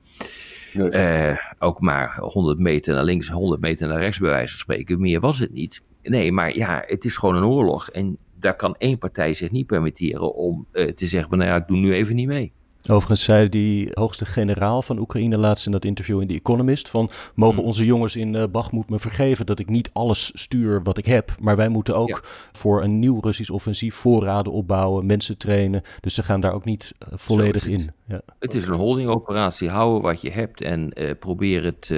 ook 1.59 1.81
maar 1.81 2.17
100 2.19 2.59
meter 2.59 2.93
naar 2.93 3.03
links, 3.03 3.27
100 3.27 3.61
meter 3.61 3.87
naar 3.87 3.99
rechts, 3.99 4.19
bij 4.19 4.29
wijze 4.29 4.49
van 4.49 4.59
spreken. 4.59 5.01
Meer 5.01 5.19
was 5.19 5.39
het 5.39 5.53
niet. 5.53 5.81
Nee, 6.09 6.31
maar 6.31 6.55
ja, 6.55 6.83
het 6.87 7.05
is 7.05 7.17
gewoon 7.17 7.35
een 7.35 7.45
oorlog. 7.45 7.89
En 7.89 8.17
daar 8.39 8.55
kan 8.55 8.75
één 8.77 8.97
partij 8.97 9.33
zich 9.33 9.51
niet 9.51 9.67
permitteren 9.67 10.35
om 10.35 10.65
uh, 10.73 10.91
te 10.91 11.05
zeggen: 11.05 11.37
nou 11.37 11.49
ja, 11.49 11.55
ik 11.55 11.67
doe 11.67 11.77
nu 11.77 11.93
even 11.93 12.15
niet 12.15 12.27
mee. 12.27 12.51
Overigens 12.87 13.23
zei 13.23 13.49
die 13.49 13.89
hoogste 13.93 14.25
generaal 14.25 14.81
van 14.81 14.99
Oekraïne 14.99 15.37
laatst 15.37 15.65
in 15.65 15.71
dat 15.71 15.85
interview 15.85 16.21
in 16.21 16.27
The 16.27 16.33
Economist 16.33 16.89
van 16.89 17.09
mogen 17.35 17.57
hmm. 17.57 17.65
onze 17.65 17.85
jongens 17.85 18.15
in 18.15 18.33
uh, 18.33 18.43
Bakhmut 18.51 18.89
me 18.89 18.99
vergeven 18.99 19.45
dat 19.45 19.59
ik 19.59 19.69
niet 19.69 19.89
alles 19.93 20.31
stuur 20.33 20.83
wat 20.83 20.97
ik 20.97 21.05
heb, 21.05 21.35
maar 21.39 21.55
wij 21.55 21.69
moeten 21.69 21.95
ook 21.95 22.23
voor 22.51 22.83
een 22.83 22.99
nieuw 22.99 23.19
Russisch 23.19 23.51
offensief 23.51 23.95
voorraden 23.95 24.51
opbouwen, 24.51 25.05
mensen 25.05 25.37
trainen, 25.37 25.81
dus 25.99 26.13
ze 26.13 26.23
gaan 26.23 26.41
daar 26.41 26.53
ook 26.53 26.65
niet 26.65 26.93
uh, 26.99 27.13
volledig 27.17 27.65
in. 27.65 27.91
Ja. 28.07 28.21
Het 28.39 28.53
is 28.53 28.67
een 28.67 28.73
holdingoperatie, 28.73 29.69
houden 29.69 30.01
wat 30.01 30.21
je 30.21 30.31
hebt 30.31 30.61
en 30.61 30.91
uh, 30.93 31.11
probeer 31.19 31.63
het 31.63 31.91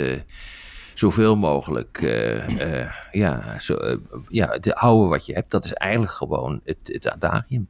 zoveel 1.01 1.35
mogelijk 1.35 2.01
uh, 2.01 2.47
uh, 2.47 2.91
ja, 3.11 3.59
zo, 3.59 3.73
uh, 3.73 3.95
ja, 4.29 4.59
te 4.59 4.71
houden 4.73 5.09
wat 5.09 5.25
je 5.25 5.33
hebt. 5.33 5.51
Dat 5.51 5.65
is 5.65 5.73
eigenlijk 5.73 6.11
gewoon 6.11 6.61
het, 6.63 6.77
het 6.83 7.09
adagium. 7.09 7.67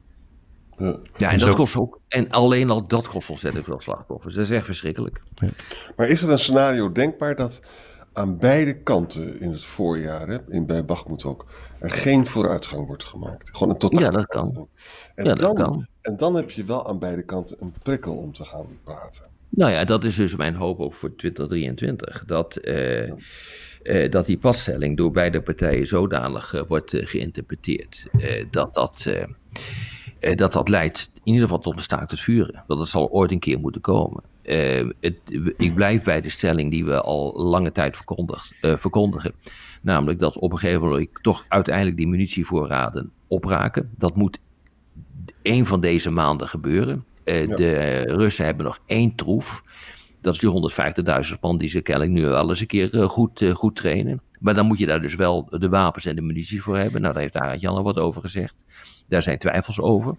Ja, 0.78 0.96
ja 1.16 1.30
en, 1.30 1.38
dat 1.38 1.54
kost 1.54 1.76
ook. 1.76 2.00
En 2.08 2.30
alleen 2.30 2.70
al 2.70 2.86
dat 2.86 3.08
kost 3.08 3.28
ontzettend 3.28 3.64
veel 3.64 3.80
slachtoffers. 3.80 4.34
Dat 4.34 4.44
is 4.44 4.50
echt 4.50 4.64
verschrikkelijk. 4.64 5.22
Ja. 5.34 5.48
Maar 5.96 6.08
is 6.08 6.22
er 6.22 6.30
een 6.30 6.38
scenario 6.38 6.92
denkbaar 6.92 7.34
dat 7.34 7.62
aan 8.12 8.38
beide 8.38 8.82
kanten 8.82 9.40
in 9.40 9.52
het 9.52 9.64
voorjaar, 9.64 10.28
hè, 10.28 10.38
in, 10.48 10.66
bij 10.66 10.84
Bachmoed 10.84 11.24
ook, 11.24 11.46
er 11.78 11.90
geen 11.90 12.26
vooruitgang 12.26 12.86
wordt 12.86 13.04
gemaakt? 13.04 13.50
Gewoon 13.52 13.72
een 13.72 13.78
totaal. 13.78 14.00
Ja, 14.00 14.10
dat 14.10 14.26
kan. 14.26 14.68
En, 15.14 15.24
ja, 15.24 15.34
dan, 15.34 15.54
dat 15.54 15.64
kan. 15.64 15.86
en 16.00 16.16
dan 16.16 16.34
heb 16.34 16.50
je 16.50 16.64
wel 16.64 16.88
aan 16.88 16.98
beide 16.98 17.22
kanten 17.22 17.56
een 17.60 17.74
prikkel 17.82 18.14
om 18.14 18.32
te 18.32 18.44
gaan 18.44 18.66
praten. 18.84 19.31
Nou 19.54 19.72
ja, 19.72 19.84
dat 19.84 20.04
is 20.04 20.16
dus 20.16 20.36
mijn 20.36 20.54
hoop 20.54 20.80
ook 20.80 20.94
voor 20.94 21.16
2023. 21.16 22.24
Dat, 22.26 22.58
uh, 22.64 23.12
uh, 23.82 24.10
dat 24.10 24.26
die 24.26 24.38
passtelling 24.38 24.96
door 24.96 25.10
beide 25.10 25.42
partijen 25.42 25.86
zodanig 25.86 26.54
uh, 26.54 26.62
wordt 26.68 26.92
geïnterpreteerd. 26.94 28.06
dat, 28.50 28.74
dat, 28.74 29.10
dat 30.20 30.52
dat 30.52 30.68
leidt 30.68 31.10
in 31.14 31.32
ieder 31.32 31.42
geval 31.42 31.58
tot 31.58 31.76
een 31.76 31.82
staakt 31.82 32.10
het 32.10 32.20
vuren. 32.20 32.64
Want 32.66 32.80
dat 32.80 32.88
zal 32.88 33.10
ooit 33.10 33.30
een 33.30 33.38
keer 33.38 33.60
moeten 33.60 33.80
komen. 33.80 34.22
Het, 35.00 35.16
ik 35.56 35.74
blijf 35.74 36.04
bij 36.04 36.20
de 36.20 36.30
stelling 36.30 36.70
die 36.70 36.84
we 36.84 37.00
al 37.00 37.32
lange 37.36 37.72
tijd 37.72 37.96
verkondigen. 38.60 39.32
Namelijk 39.82 40.18
dat 40.18 40.38
op 40.38 40.52
een 40.52 40.58
gegeven 40.58 40.82
moment 40.82 41.08
toch 41.22 41.44
uiteindelijk 41.48 41.96
die 41.96 42.08
munitievoorraden 42.08 43.10
opraken. 43.26 43.90
Dat 43.96 44.16
moet 44.16 44.38
één 45.42 45.66
van 45.66 45.80
deze 45.80 46.10
maanden 46.10 46.48
gebeuren. 46.48 47.04
Uh, 47.24 47.56
De 47.56 48.02
Russen 48.06 48.44
hebben 48.44 48.64
nog 48.64 48.78
één 48.86 49.14
troef. 49.14 49.62
Dat 50.20 50.34
is 50.34 50.40
die 50.40 50.72
150.000 51.34 51.40
man 51.40 51.58
die 51.58 51.68
ze 51.68 51.80
kennelijk 51.80 52.12
nu 52.12 52.26
wel 52.26 52.50
eens 52.50 52.60
een 52.60 52.66
keer 52.66 52.94
uh, 52.94 53.04
goed, 53.04 53.40
uh, 53.40 53.54
goed 53.54 53.76
trainen. 53.76 54.22
Maar 54.40 54.54
dan 54.54 54.66
moet 54.66 54.78
je 54.78 54.86
daar 54.86 55.00
dus 55.00 55.14
wel 55.14 55.48
de 55.50 55.68
wapens 55.68 56.04
en 56.04 56.16
de 56.16 56.22
munitie 56.22 56.62
voor 56.62 56.76
hebben. 56.76 57.00
Nou, 57.00 57.12
daar 57.12 57.22
heeft 57.22 57.36
Arend 57.36 57.60
Jan 57.60 57.76
al 57.76 57.82
wat 57.82 57.98
over 57.98 58.20
gezegd. 58.20 58.54
Daar 59.08 59.22
zijn 59.22 59.38
twijfels 59.38 59.80
over. 59.80 60.16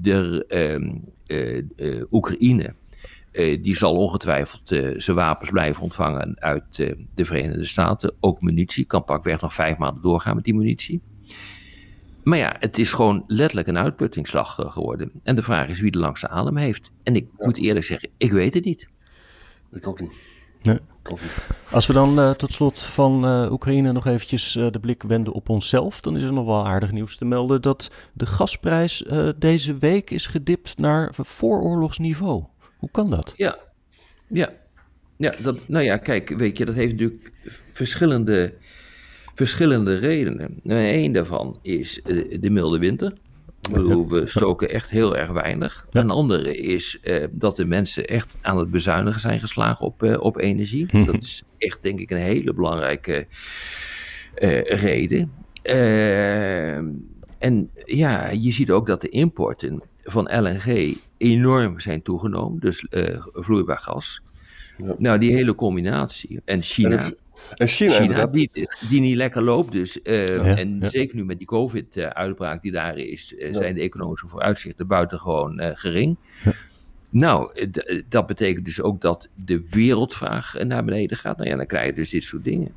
de 0.00 0.44
ehm, 0.48 2.04
Oekraïne, 2.10 2.74
die 3.60 3.76
zal 3.76 3.96
ongetwijfeld 3.96 4.68
zijn 4.96 5.16
wapens 5.16 5.50
blijven 5.50 5.82
ontvangen 5.82 6.40
uit 6.40 6.94
de 7.14 7.24
Verenigde 7.24 7.66
Staten. 7.66 8.14
Ook 8.20 8.40
munitie, 8.40 8.84
kan 8.84 9.04
pakweg 9.04 9.40
nog 9.40 9.54
vijf 9.54 9.76
maanden 9.76 10.02
doorgaan 10.02 10.34
met 10.34 10.44
die 10.44 10.54
munitie. 10.54 11.00
Maar 12.26 12.38
ja, 12.38 12.56
het 12.58 12.78
is 12.78 12.92
gewoon 12.92 13.24
letterlijk 13.26 13.68
een 13.68 13.78
uitputtingsslag 13.78 14.58
eh, 14.58 14.70
geworden. 14.70 15.10
En 15.22 15.36
de 15.36 15.42
vraag 15.42 15.68
is 15.68 15.80
wie 15.80 15.90
de 15.90 15.98
langste 15.98 16.28
adem 16.28 16.56
heeft. 16.56 16.90
En 17.02 17.16
ik 17.16 17.26
moet 17.38 17.58
eerlijk 17.58 17.84
zeggen, 17.84 18.08
ik 18.16 18.32
weet 18.32 18.54
het 18.54 18.64
niet. 18.64 18.88
Ik 19.72 19.86
ook 19.86 20.00
niet. 20.00 20.12
Nee. 20.62 20.78
Als 21.70 21.86
we 21.86 21.92
dan 21.92 22.18
uh, 22.18 22.30
tot 22.30 22.52
slot 22.52 22.80
van 22.80 23.24
uh, 23.24 23.52
Oekraïne 23.52 23.92
nog 23.92 24.06
eventjes 24.06 24.56
uh, 24.56 24.70
de 24.70 24.80
blik 24.80 25.02
wenden 25.02 25.32
op 25.32 25.48
onszelf, 25.48 26.00
dan 26.00 26.16
is 26.16 26.22
er 26.22 26.32
nog 26.32 26.46
wel 26.46 26.66
aardig 26.66 26.92
nieuws 26.92 27.16
te 27.16 27.24
melden 27.24 27.62
dat 27.62 27.90
de 28.12 28.26
gasprijs 28.26 29.04
deze 29.36 29.76
week 29.76 30.10
is 30.10 30.26
gedipt 30.26 30.78
naar 30.78 31.14
vooroorlogsniveau. 31.14 32.44
Hoe 32.76 32.90
kan 32.90 33.10
dat? 33.10 33.32
Ja, 33.36 33.58
ja. 34.26 34.52
ja 35.16 35.34
dat, 35.42 35.68
nou 35.68 35.84
ja, 35.84 35.96
kijk, 35.96 36.28
weet 36.28 36.58
je, 36.58 36.64
dat 36.64 36.74
heeft 36.74 36.92
natuurlijk 36.92 37.32
verschillende 37.72 38.54
verschillende 39.36 39.98
redenen. 39.98 40.60
Een 40.64 41.12
daarvan 41.12 41.58
is 41.62 42.02
eh, 42.02 42.40
de 42.40 42.50
milde 42.50 42.78
winter. 42.78 43.12
we 44.08 44.22
stoken 44.24 44.70
echt 44.70 44.90
heel 44.90 45.16
erg 45.16 45.30
weinig. 45.30 45.86
Een 45.90 46.10
andere 46.10 46.56
is 46.56 46.98
uh, 47.02 47.24
dat 47.30 47.56
de 47.56 47.64
mensen 47.64 48.06
echt 48.06 48.36
aan 48.40 48.58
het 48.58 48.70
bezuinigen 48.70 49.20
zijn 49.20 49.40
geslagen 49.40 49.86
op, 49.86 50.02
uh, 50.02 50.20
op 50.20 50.38
energie. 50.38 50.86
Mhm. 50.90 51.04
Dat 51.04 51.22
is 51.22 51.42
echt, 51.58 51.82
denk 51.82 52.00
ik, 52.00 52.10
een 52.10 52.16
hele 52.16 52.54
belangrijke 52.54 53.26
uh, 54.38 54.62
reden. 54.62 55.32
en 57.38 57.70
ja, 57.84 58.30
je 58.30 58.52
ziet 58.52 58.70
ook 58.70 58.86
dat 58.86 59.00
de 59.00 59.08
importen 59.08 59.82
van 60.02 60.42
LNG 60.42 60.96
enorm 61.16 61.80
zijn 61.80 62.02
toegenomen. 62.02 62.60
Dus 62.60 62.86
vloeibaar 63.32 63.78
gas. 63.78 64.22
Ja. 64.76 64.94
Nou, 64.98 65.18
die 65.18 65.32
hele 65.32 65.54
combinatie. 65.54 66.40
En 66.44 66.62
China. 66.62 66.96
En 66.96 67.16
China, 67.54 68.26
die, 68.26 68.50
die, 68.88 69.00
niet 69.00 69.16
lekker 69.16 69.42
loopt 69.42 69.72
dus. 69.72 69.98
Uh, 70.02 70.58
en 70.58 70.80
zeker 70.82 71.16
nu 71.16 71.24
met 71.24 71.38
die 71.38 71.46
COVID-uitbraak 71.46 72.62
die 72.62 72.72
daar 72.72 72.96
is, 72.96 73.32
uh, 73.32 73.54
zijn 73.54 73.74
de 73.74 73.80
economische 73.80 74.28
vooruitzichten 74.28 74.86
buitengewoon 74.86 75.60
uh, 75.60 75.70
gering. 75.74 76.16
Nou, 77.08 77.68
dat 78.08 78.26
betekent 78.26 78.64
dus 78.64 78.80
ook 78.80 79.00
dat 79.00 79.28
de 79.34 79.66
wereldvraag 79.70 80.54
naar 80.64 80.84
beneden 80.84 81.16
gaat. 81.16 81.36
Nou 81.36 81.48
ja, 81.48 81.56
dan 81.56 81.66
krijg 81.66 81.86
je 81.86 81.92
dus 81.92 82.10
dit 82.10 82.24
soort 82.24 82.44
dingen. 82.44 82.72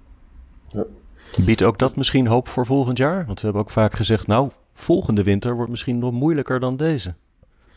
Biedt 1.46 1.64
ook 1.64 1.80
dat 1.80 1.96
misschien 1.96 2.28
hoop 2.28 2.48
voor 2.48 2.66
volgend 2.66 2.98
jaar? 2.98 3.26
Want 3.26 3.40
we 3.40 3.44
hebben 3.46 3.62
ook 3.62 3.70
vaak 3.70 3.94
gezegd, 3.94 4.28
nou, 4.28 4.50
volgende 4.74 5.24
winter 5.24 5.56
wordt 5.56 5.70
misschien 5.70 6.00
nog 6.00 6.12
moeilijker 6.12 6.60
dan 6.60 6.78
deze. 6.78 7.14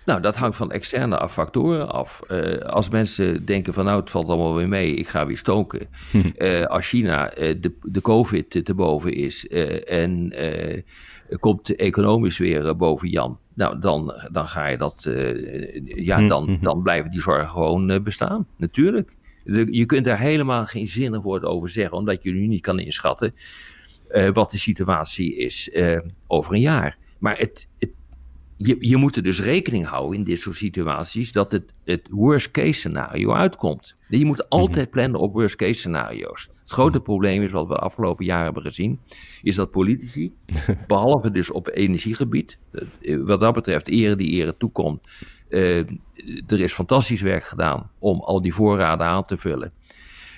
Nou, 0.04 0.20
dat 0.20 0.36
hangt 0.36 0.56
van 0.56 0.72
externe 0.72 1.28
factoren 1.28 1.92
af. 1.92 2.20
Uh, 2.30 2.56
als 2.58 2.88
mensen 2.88 3.44
denken 3.44 3.72
van 3.72 3.84
nou, 3.84 4.00
het 4.00 4.10
valt 4.10 4.28
allemaal 4.28 4.54
weer 4.54 4.68
mee, 4.68 4.94
ik 4.94 5.08
ga 5.08 5.26
weer 5.26 5.38
stoken. 5.38 5.88
Uh, 6.38 6.66
als 6.74 6.88
China 6.88 7.38
uh, 7.38 7.54
de, 7.60 7.72
de 7.82 8.00
COVID 8.00 8.64
te 8.64 8.74
boven 8.74 9.14
is 9.14 9.48
en 9.86 10.32
komt 11.40 11.76
economisch 11.76 12.38
weer 12.38 12.76
boven 12.76 13.08
Jan, 13.08 13.38
nou, 13.54 13.78
dan, 13.78 14.14
dan 14.32 14.46
ga 14.46 14.66
je 14.66 14.76
dat, 14.76 15.08
ja, 15.84 16.18
hm, 16.18 16.26
dan, 16.26 16.58
dan 16.60 16.82
blijven 16.82 17.10
die 17.10 17.20
zorgen 17.20 17.48
gewoon 17.48 18.02
bestaan, 18.02 18.46
natuurlijk. 18.56 19.16
Je 19.70 19.86
kunt 19.86 20.04
daar 20.04 20.18
helemaal 20.18 20.66
geen 20.66 20.86
zinnig 20.86 21.22
woord 21.22 21.44
over 21.44 21.68
zeggen, 21.68 21.96
omdat 21.96 22.22
je 22.22 22.32
nu 22.32 22.46
niet 22.46 22.62
kan 22.62 22.78
inschatten 22.78 23.34
wat 24.32 24.50
de 24.50 24.58
situatie 24.58 25.36
is 25.36 25.76
over 26.26 26.54
een 26.54 26.60
jaar. 26.60 26.96
Maar 27.18 27.38
het, 27.38 27.68
het 27.78 27.90
je, 28.62 28.76
je 28.80 28.96
moet 28.96 29.16
er 29.16 29.22
dus 29.22 29.40
rekening 29.40 29.86
houden 29.86 30.18
in 30.18 30.24
dit 30.24 30.40
soort 30.40 30.56
situaties 30.56 31.32
dat 31.32 31.52
het, 31.52 31.74
het 31.84 32.08
worst 32.10 32.50
case 32.50 32.72
scenario 32.72 33.32
uitkomt. 33.32 33.96
Je 34.08 34.24
moet 34.24 34.48
altijd 34.48 34.84
mhm. 34.84 34.94
plannen 34.94 35.20
op 35.20 35.32
worst 35.32 35.56
case 35.56 35.74
scenario's. 35.74 36.48
Het 36.62 36.70
grote 36.70 36.96
mhm. 36.96 37.06
probleem 37.06 37.42
is, 37.42 37.50
wat 37.50 37.68
we 37.68 37.74
de 37.74 37.80
afgelopen 37.80 38.24
jaren 38.24 38.44
hebben 38.44 38.62
gezien, 38.62 39.00
is 39.42 39.54
dat 39.54 39.70
politici, 39.70 40.32
behalve 40.86 41.30
dus 41.30 41.50
op 41.50 41.70
energiegebied, 41.72 42.58
eh, 43.00 43.16
wat 43.24 43.40
dat 43.40 43.54
betreft 43.54 43.88
ere 43.88 44.16
die 44.16 44.30
ere 44.30 44.56
toekomt, 44.56 45.08
uh, 45.48 45.78
er 46.46 46.60
is 46.60 46.72
fantastisch 46.72 47.20
werk 47.20 47.44
gedaan 47.44 47.90
om 47.98 48.20
al 48.20 48.42
die 48.42 48.54
voorraden 48.54 49.06
aan 49.06 49.24
te 49.24 49.36
vullen. 49.38 49.72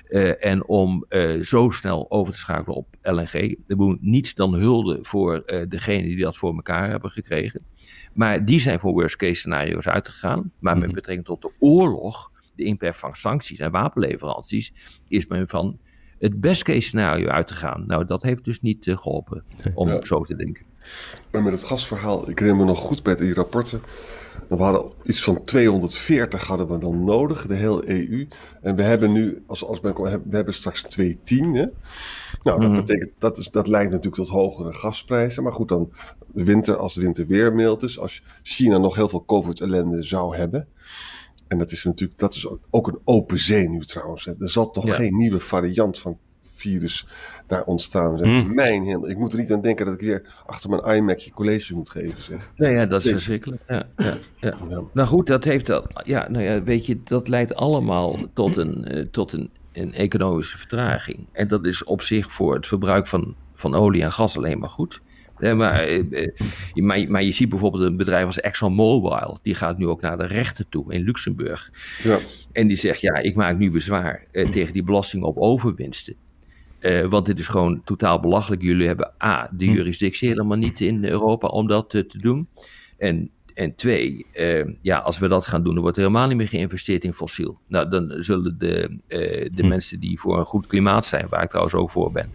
Uh, 0.09 0.45
en 0.45 0.67
om 0.67 1.05
uh, 1.09 1.43
zo 1.43 1.71
snel 1.71 2.11
over 2.11 2.33
te 2.33 2.39
schakelen 2.39 2.77
op 2.77 2.97
LNG. 3.03 3.57
Er 3.67 3.77
moet 3.77 4.03
niets 4.03 4.35
dan 4.35 4.55
hulde 4.55 4.99
voor 5.03 5.43
uh, 5.47 5.63
degenen 5.69 6.05
die 6.05 6.23
dat 6.23 6.37
voor 6.37 6.55
elkaar 6.55 6.91
hebben 6.91 7.11
gekregen. 7.11 7.61
Maar 8.13 8.45
die 8.45 8.61
zijn 8.61 8.81
voor 8.81 8.93
worst 8.93 9.17
case 9.17 9.35
scenario's 9.35 9.87
uitgegaan. 9.87 10.53
Maar 10.59 10.75
met 10.75 10.87
mhm. 10.87 10.95
betrekking 10.95 11.27
tot 11.27 11.43
de 11.43 11.51
oorlog, 11.59 12.31
de 12.57 12.65
impact 12.65 12.97
van 12.97 13.17
sancties 13.17 13.59
en 13.59 13.71
wapenleveranties, 13.71 14.73
is 15.09 15.27
men 15.27 15.49
van 15.49 15.79
het 16.19 16.41
best 16.41 16.63
case 16.63 16.81
scenario 16.81 17.29
uit 17.29 17.47
te 17.47 17.55
gaan. 17.55 17.85
Nou, 17.87 18.05
dat 18.05 18.23
heeft 18.23 18.45
dus 18.45 18.61
niet 18.61 18.87
geholpen 18.91 19.45
om 19.75 20.05
zo 20.05 20.25
te 20.25 20.37
denken. 20.37 20.65
Maar 21.31 21.43
met 21.43 21.53
het 21.53 21.63
gasverhaal, 21.63 22.31
ik 22.31 22.39
herinner 22.39 22.65
me 22.65 22.71
nog 22.71 22.79
goed 22.79 23.03
bij 23.03 23.17
die 23.17 23.35
rapporten. 23.35 23.83
We 24.49 24.57
hadden 24.57 24.93
iets 25.03 25.25
van 25.25 25.45
240 25.45 26.47
hadden 26.47 26.69
we 26.69 26.79
dan 26.79 27.05
nodig, 27.05 27.47
de 27.47 27.55
hele 27.55 27.89
EU. 27.89 28.29
En 28.63 28.77
we 28.77 28.83
hebben 28.83 29.13
nu, 29.13 29.43
als, 29.47 29.65
als 29.65 29.81
we 29.81 30.21
hebben 30.31 30.55
straks 30.55 30.83
210. 30.83 31.55
Hè? 31.55 31.67
Nou, 32.43 32.61
dat 32.61 32.71
mhm. 32.71 32.85
betekent, 32.85 33.11
dat, 33.19 33.39
is, 33.39 33.51
dat 33.51 33.67
leidt 33.67 33.91
natuurlijk 33.91 34.23
tot 34.23 34.29
hogere 34.29 34.73
gasprijzen. 34.73 35.43
Maar 35.43 35.53
goed, 35.53 35.69
dan 35.69 35.93
de 36.27 36.45
winter, 36.45 36.77
als 36.77 36.95
de 36.95 37.01
winter 37.01 37.27
weer 37.27 37.55
mild 37.55 37.83
is, 37.83 37.99
als 37.99 38.23
China 38.43 38.79
nog 38.79 38.95
heel 38.95 39.09
veel 39.09 39.25
COVID-ellende 39.25 40.03
zou 40.03 40.37
hebben. 40.37 40.69
En 41.49 41.59
dat 41.59 41.71
is 41.71 41.85
natuurlijk, 41.85 42.19
dat 42.19 42.35
is 42.35 42.49
ook 42.71 42.87
een 42.87 42.99
open 43.05 43.39
zee 43.39 43.69
nu 43.69 43.85
trouwens. 43.85 44.27
Er 44.27 44.51
zal 44.51 44.71
toch 44.71 44.95
geen 44.95 45.17
nieuwe 45.17 45.41
variant 45.41 45.99
van 45.99 46.19
virus 46.51 47.07
daar 47.47 47.65
ontstaan. 47.65 48.23
Hmm. 48.23 48.55
Mijn 48.55 48.85
hemel, 48.85 49.09
ik 49.09 49.17
moet 49.17 49.33
er 49.33 49.39
niet 49.39 49.53
aan 49.53 49.61
denken 49.61 49.85
dat 49.85 49.95
ik 49.95 50.01
weer 50.01 50.23
achter 50.47 50.71
mijn 50.71 50.97
iMacje 50.97 51.31
college 51.31 51.75
moet 51.75 51.91
geven. 51.91 52.23
Zeg. 52.23 52.51
Nee, 52.57 52.73
ja, 52.73 52.87
dat 52.87 53.05
is 53.05 53.11
verschrikkelijk. 53.11 53.63
Ja, 53.69 53.87
ja, 53.97 54.17
ja. 54.41 54.57
Nou 54.93 55.09
goed, 55.09 55.27
dat 55.27 55.45
heeft 55.45 55.67
dat. 55.67 56.03
Ja, 56.05 56.29
nou 56.29 56.45
ja, 56.45 56.63
weet 56.63 56.87
je, 56.87 57.01
dat 57.05 57.29
leidt 57.29 57.55
allemaal 57.55 58.17
tot 58.35 58.57
een, 58.57 58.97
uh, 58.97 59.07
tot 59.11 59.33
een, 59.33 59.51
een 59.73 59.95
economische 59.95 60.59
vertraging. 60.59 61.27
En 61.33 61.49
dat 61.49 61.67
is 61.67 61.85
op 61.85 62.03
zich 62.03 62.33
voor 62.33 62.55
het 62.55 62.67
verbruik 62.67 63.07
van, 63.07 63.35
van 63.55 63.75
olie 63.75 64.03
en 64.03 64.13
gas 64.13 64.37
alleen 64.37 64.59
maar 64.59 64.69
goed. 64.69 65.01
Eh, 65.39 65.55
maar, 65.55 65.89
maar, 66.75 67.11
maar, 67.11 67.23
je 67.23 67.33
ziet 67.33 67.49
bijvoorbeeld 67.49 67.83
een 67.83 67.97
bedrijf 67.97 68.27
als 68.27 68.41
ExxonMobil, 68.41 69.39
die 69.43 69.55
gaat 69.55 69.79
nu 69.79 69.87
ook 69.87 70.01
naar 70.01 70.19
de 70.19 70.27
rechter 70.27 70.69
toe 70.69 70.93
in 70.93 71.03
Luxemburg. 71.03 71.71
Ja. 72.03 72.19
En 72.53 72.67
die 72.67 72.77
zegt, 72.77 73.01
ja, 73.01 73.15
ik 73.15 73.35
maak 73.35 73.59
nu 73.59 73.71
bezwaar 73.71 74.27
eh, 74.33 74.49
tegen 74.49 74.73
die 74.73 74.83
belasting 74.83 75.23
op 75.23 75.37
overwinsten. 75.37 76.15
Uh, 76.85 77.07
want 77.07 77.27
dit 77.27 77.39
is 77.39 77.47
gewoon 77.47 77.83
totaal 77.85 78.21
belachelijk. 78.21 78.63
Jullie 78.63 78.87
hebben 78.87 79.13
A, 79.25 79.51
de 79.53 79.65
hm. 79.65 79.73
jurisdictie 79.73 80.29
helemaal 80.29 80.57
niet 80.57 80.81
in 80.81 81.05
Europa 81.05 81.47
om 81.49 81.67
dat 81.67 81.91
te 81.91 82.07
doen. 82.09 82.49
En, 82.99 83.31
en 83.55 83.75
twee, 83.75 84.27
ja, 84.83 84.99
als 84.99 85.19
we 85.19 85.29
dat 85.29 85.47
gaan 85.47 85.63
doen, 85.63 85.73
dan 85.73 85.83
wordt 85.83 85.97
er 85.97 86.03
helemaal 86.03 86.29
niet 86.29 86.37
meer 86.37 86.49
geïnvesteerd 86.49 87.05
in 87.05 87.13
fossiel. 87.13 87.59
Nou, 87.69 87.89
dan 87.89 88.15
zullen 88.19 88.59
de, 88.59 88.99
de 89.09 89.63
hm. 89.63 89.69
mensen 89.69 90.01
die 90.01 90.21
voor 90.21 90.39
een 90.39 90.45
goed 90.45 90.67
klimaat 90.67 91.07
zijn, 91.07 91.27
waar 91.29 91.43
ik 91.43 91.49
trouwens 91.49 91.75
ook 91.75 91.91
voor 91.91 92.13
ben, 92.13 92.31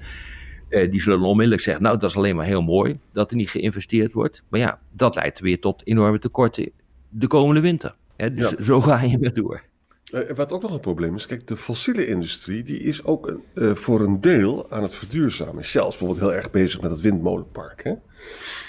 die 0.92 1.02
zullen 1.02 1.26
onmiddellijk 1.26 1.62
zeggen, 1.62 1.84
nou 1.84 1.98
dat 1.98 2.10
is 2.10 2.18
alleen 2.18 2.36
maar 2.36 2.46
heel 2.46 2.62
mooi 2.62 3.00
dat 3.12 3.30
er 3.32 3.38
niet 3.38 3.50
geïnvesteerd 3.50 4.12
wordt. 4.12 4.44
Maar 4.50 4.60
ja, 4.60 4.80
dat 4.92 5.16
leidt 5.16 5.40
weer 5.40 5.60
tot 5.60 5.88
enorme 5.88 6.20
tekorten 6.20 6.72
de 7.10 7.28
komende 7.28 7.62
winter. 7.62 7.96
Hè? 8.16 8.30
Dus 8.30 8.52
zo 8.70 8.82
ga 8.82 9.02
je 9.02 9.18
weer 9.18 9.34
door. 9.34 9.69
Uh, 10.14 10.30
wat 10.36 10.52
ook 10.52 10.62
nog 10.62 10.74
een 10.74 10.80
probleem 10.80 11.16
is, 11.16 11.26
kijk, 11.26 11.48
de 11.48 11.58
fossiele 11.58 12.08
industrie 12.08 12.64
die 12.64 12.80
is 12.80 13.04
ook 13.04 13.40
uh, 13.54 13.76
voor 13.76 14.02
een 14.02 14.22
deel 14.22 14.72
aan 14.72 14.84
het 14.84 14.94
verduurzamen. 14.94 15.64
Shell 15.64 15.82
is 15.82 15.88
bijvoorbeeld 15.88 16.20
heel 16.20 16.34
erg 16.34 16.52
bezig 16.52 16.82
met 16.82 16.92
het 16.92 17.02
windmolenpark. 17.02 17.84
Hè? 17.84 17.94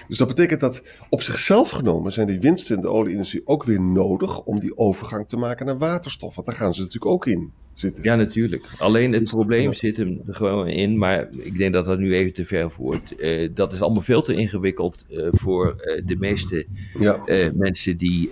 Dus 0.08 0.18
dat 0.18 0.28
betekent 0.28 0.60
dat 0.60 0.82
op 1.08 1.22
zichzelf 1.22 1.70
genomen 1.70 2.12
zijn 2.12 2.26
die 2.26 2.40
winsten 2.40 2.74
in 2.74 2.80
de 2.80 2.88
olieindustrie 2.88 3.46
ook 3.46 3.64
weer 3.64 3.80
nodig 3.80 4.40
om 4.42 4.60
die 4.60 4.78
overgang 4.78 5.28
te 5.28 5.36
maken 5.36 5.66
naar 5.66 5.78
waterstof. 5.78 6.34
Want 6.34 6.46
daar 6.46 6.56
gaan 6.56 6.74
ze 6.74 6.80
natuurlijk 6.80 7.12
ook 7.12 7.26
in. 7.26 7.52
Zitten. 7.80 8.02
Ja, 8.02 8.14
natuurlijk. 8.14 8.74
Alleen 8.78 9.12
het 9.12 9.24
probleem 9.30 9.74
zit 9.74 9.96
hem 9.96 10.20
er 10.26 10.34
gewoon 10.34 10.68
in, 10.68 10.98
maar 10.98 11.28
ik 11.36 11.58
denk 11.58 11.72
dat 11.72 11.86
dat 11.86 11.98
nu 11.98 12.14
even 12.14 12.32
te 12.32 12.44
ver 12.44 12.70
voert. 12.70 13.14
Uh, 13.18 13.48
dat 13.54 13.72
is 13.72 13.80
allemaal 13.80 14.02
veel 14.02 14.22
te 14.22 14.34
ingewikkeld 14.34 15.04
uh, 15.10 15.28
voor 15.30 15.66
uh, 15.66 16.02
de 16.06 16.16
meeste 16.16 16.66
ja. 16.98 17.24
mensen 17.54 17.96
die 17.96 18.30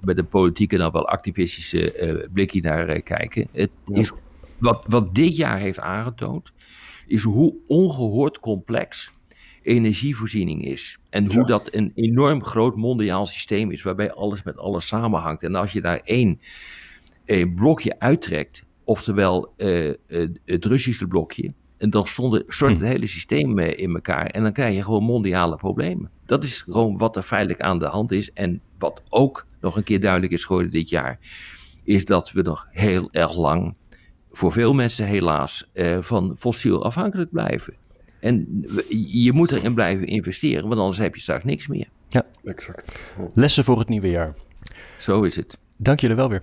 met 0.00 0.18
een 0.18 0.28
politieke 0.28 0.76
dan 0.76 0.92
wel 0.92 1.08
activistische 1.08 2.28
blikje 2.32 2.60
naar 2.60 3.00
kijken. 3.00 3.46
Het 3.52 3.70
ja. 3.86 3.98
is, 3.98 4.12
wat, 4.58 4.84
wat 4.86 5.14
dit 5.14 5.36
jaar 5.36 5.58
heeft 5.58 5.78
aangetoond, 5.78 6.52
is 7.06 7.22
hoe 7.22 7.54
ongehoord 7.66 8.40
complex 8.40 9.12
energievoorziening 9.62 10.64
is. 10.64 10.98
En 11.10 11.32
hoe 11.32 11.46
dat 11.46 11.68
een 11.74 11.92
enorm 11.94 12.44
groot 12.44 12.76
mondiaal 12.76 13.26
systeem 13.26 13.70
is, 13.70 13.82
waarbij 13.82 14.12
alles 14.12 14.42
met 14.42 14.56
alles 14.56 14.86
samenhangt. 14.86 15.42
En 15.42 15.54
als 15.54 15.72
je 15.72 15.80
daar 15.80 16.00
één, 16.04 16.40
één 17.24 17.54
blokje 17.54 17.98
uittrekt, 17.98 18.64
oftewel 18.84 19.52
uh, 19.56 19.92
het 20.44 20.64
Russische 20.64 21.06
blokje, 21.06 21.52
en 21.82 21.90
dan 21.90 22.06
stond, 22.06 22.42
stort 22.46 22.70
het 22.72 22.80
hm. 22.80 22.86
hele 22.86 23.06
systeem 23.06 23.58
in 23.58 23.94
elkaar. 23.94 24.26
En 24.26 24.42
dan 24.42 24.52
krijg 24.52 24.74
je 24.74 24.82
gewoon 24.82 25.02
mondiale 25.02 25.56
problemen. 25.56 26.10
Dat 26.26 26.44
is 26.44 26.60
gewoon 26.60 26.98
wat 26.98 27.16
er 27.16 27.22
feitelijk 27.22 27.60
aan 27.60 27.78
de 27.78 27.86
hand 27.86 28.12
is. 28.12 28.32
En 28.32 28.60
wat 28.78 29.02
ook 29.08 29.46
nog 29.60 29.76
een 29.76 29.82
keer 29.82 30.00
duidelijk 30.00 30.32
is 30.32 30.44
geworden 30.44 30.70
dit 30.70 30.88
jaar, 30.88 31.18
is 31.84 32.04
dat 32.04 32.32
we 32.32 32.42
nog 32.42 32.66
heel 32.70 33.08
erg 33.12 33.36
lang, 33.36 33.76
voor 34.30 34.52
veel 34.52 34.74
mensen 34.74 35.06
helaas, 35.06 35.70
uh, 35.74 35.98
van 36.00 36.36
fossiel 36.36 36.84
afhankelijk 36.84 37.30
blijven. 37.30 37.74
En 38.20 38.64
je 39.12 39.32
moet 39.32 39.52
erin 39.52 39.74
blijven 39.74 40.06
investeren, 40.06 40.68
want 40.68 40.80
anders 40.80 40.98
heb 40.98 41.14
je 41.14 41.20
straks 41.20 41.44
niks 41.44 41.66
meer. 41.66 41.88
Ja, 42.08 42.26
exact. 42.44 43.00
Lessen 43.34 43.64
voor 43.64 43.78
het 43.78 43.88
nieuwe 43.88 44.10
jaar. 44.10 44.34
Zo 44.98 45.22
is 45.22 45.36
het. 45.36 45.58
Dank 45.76 46.00
jullie 46.00 46.16
wel 46.16 46.28
weer. 46.28 46.42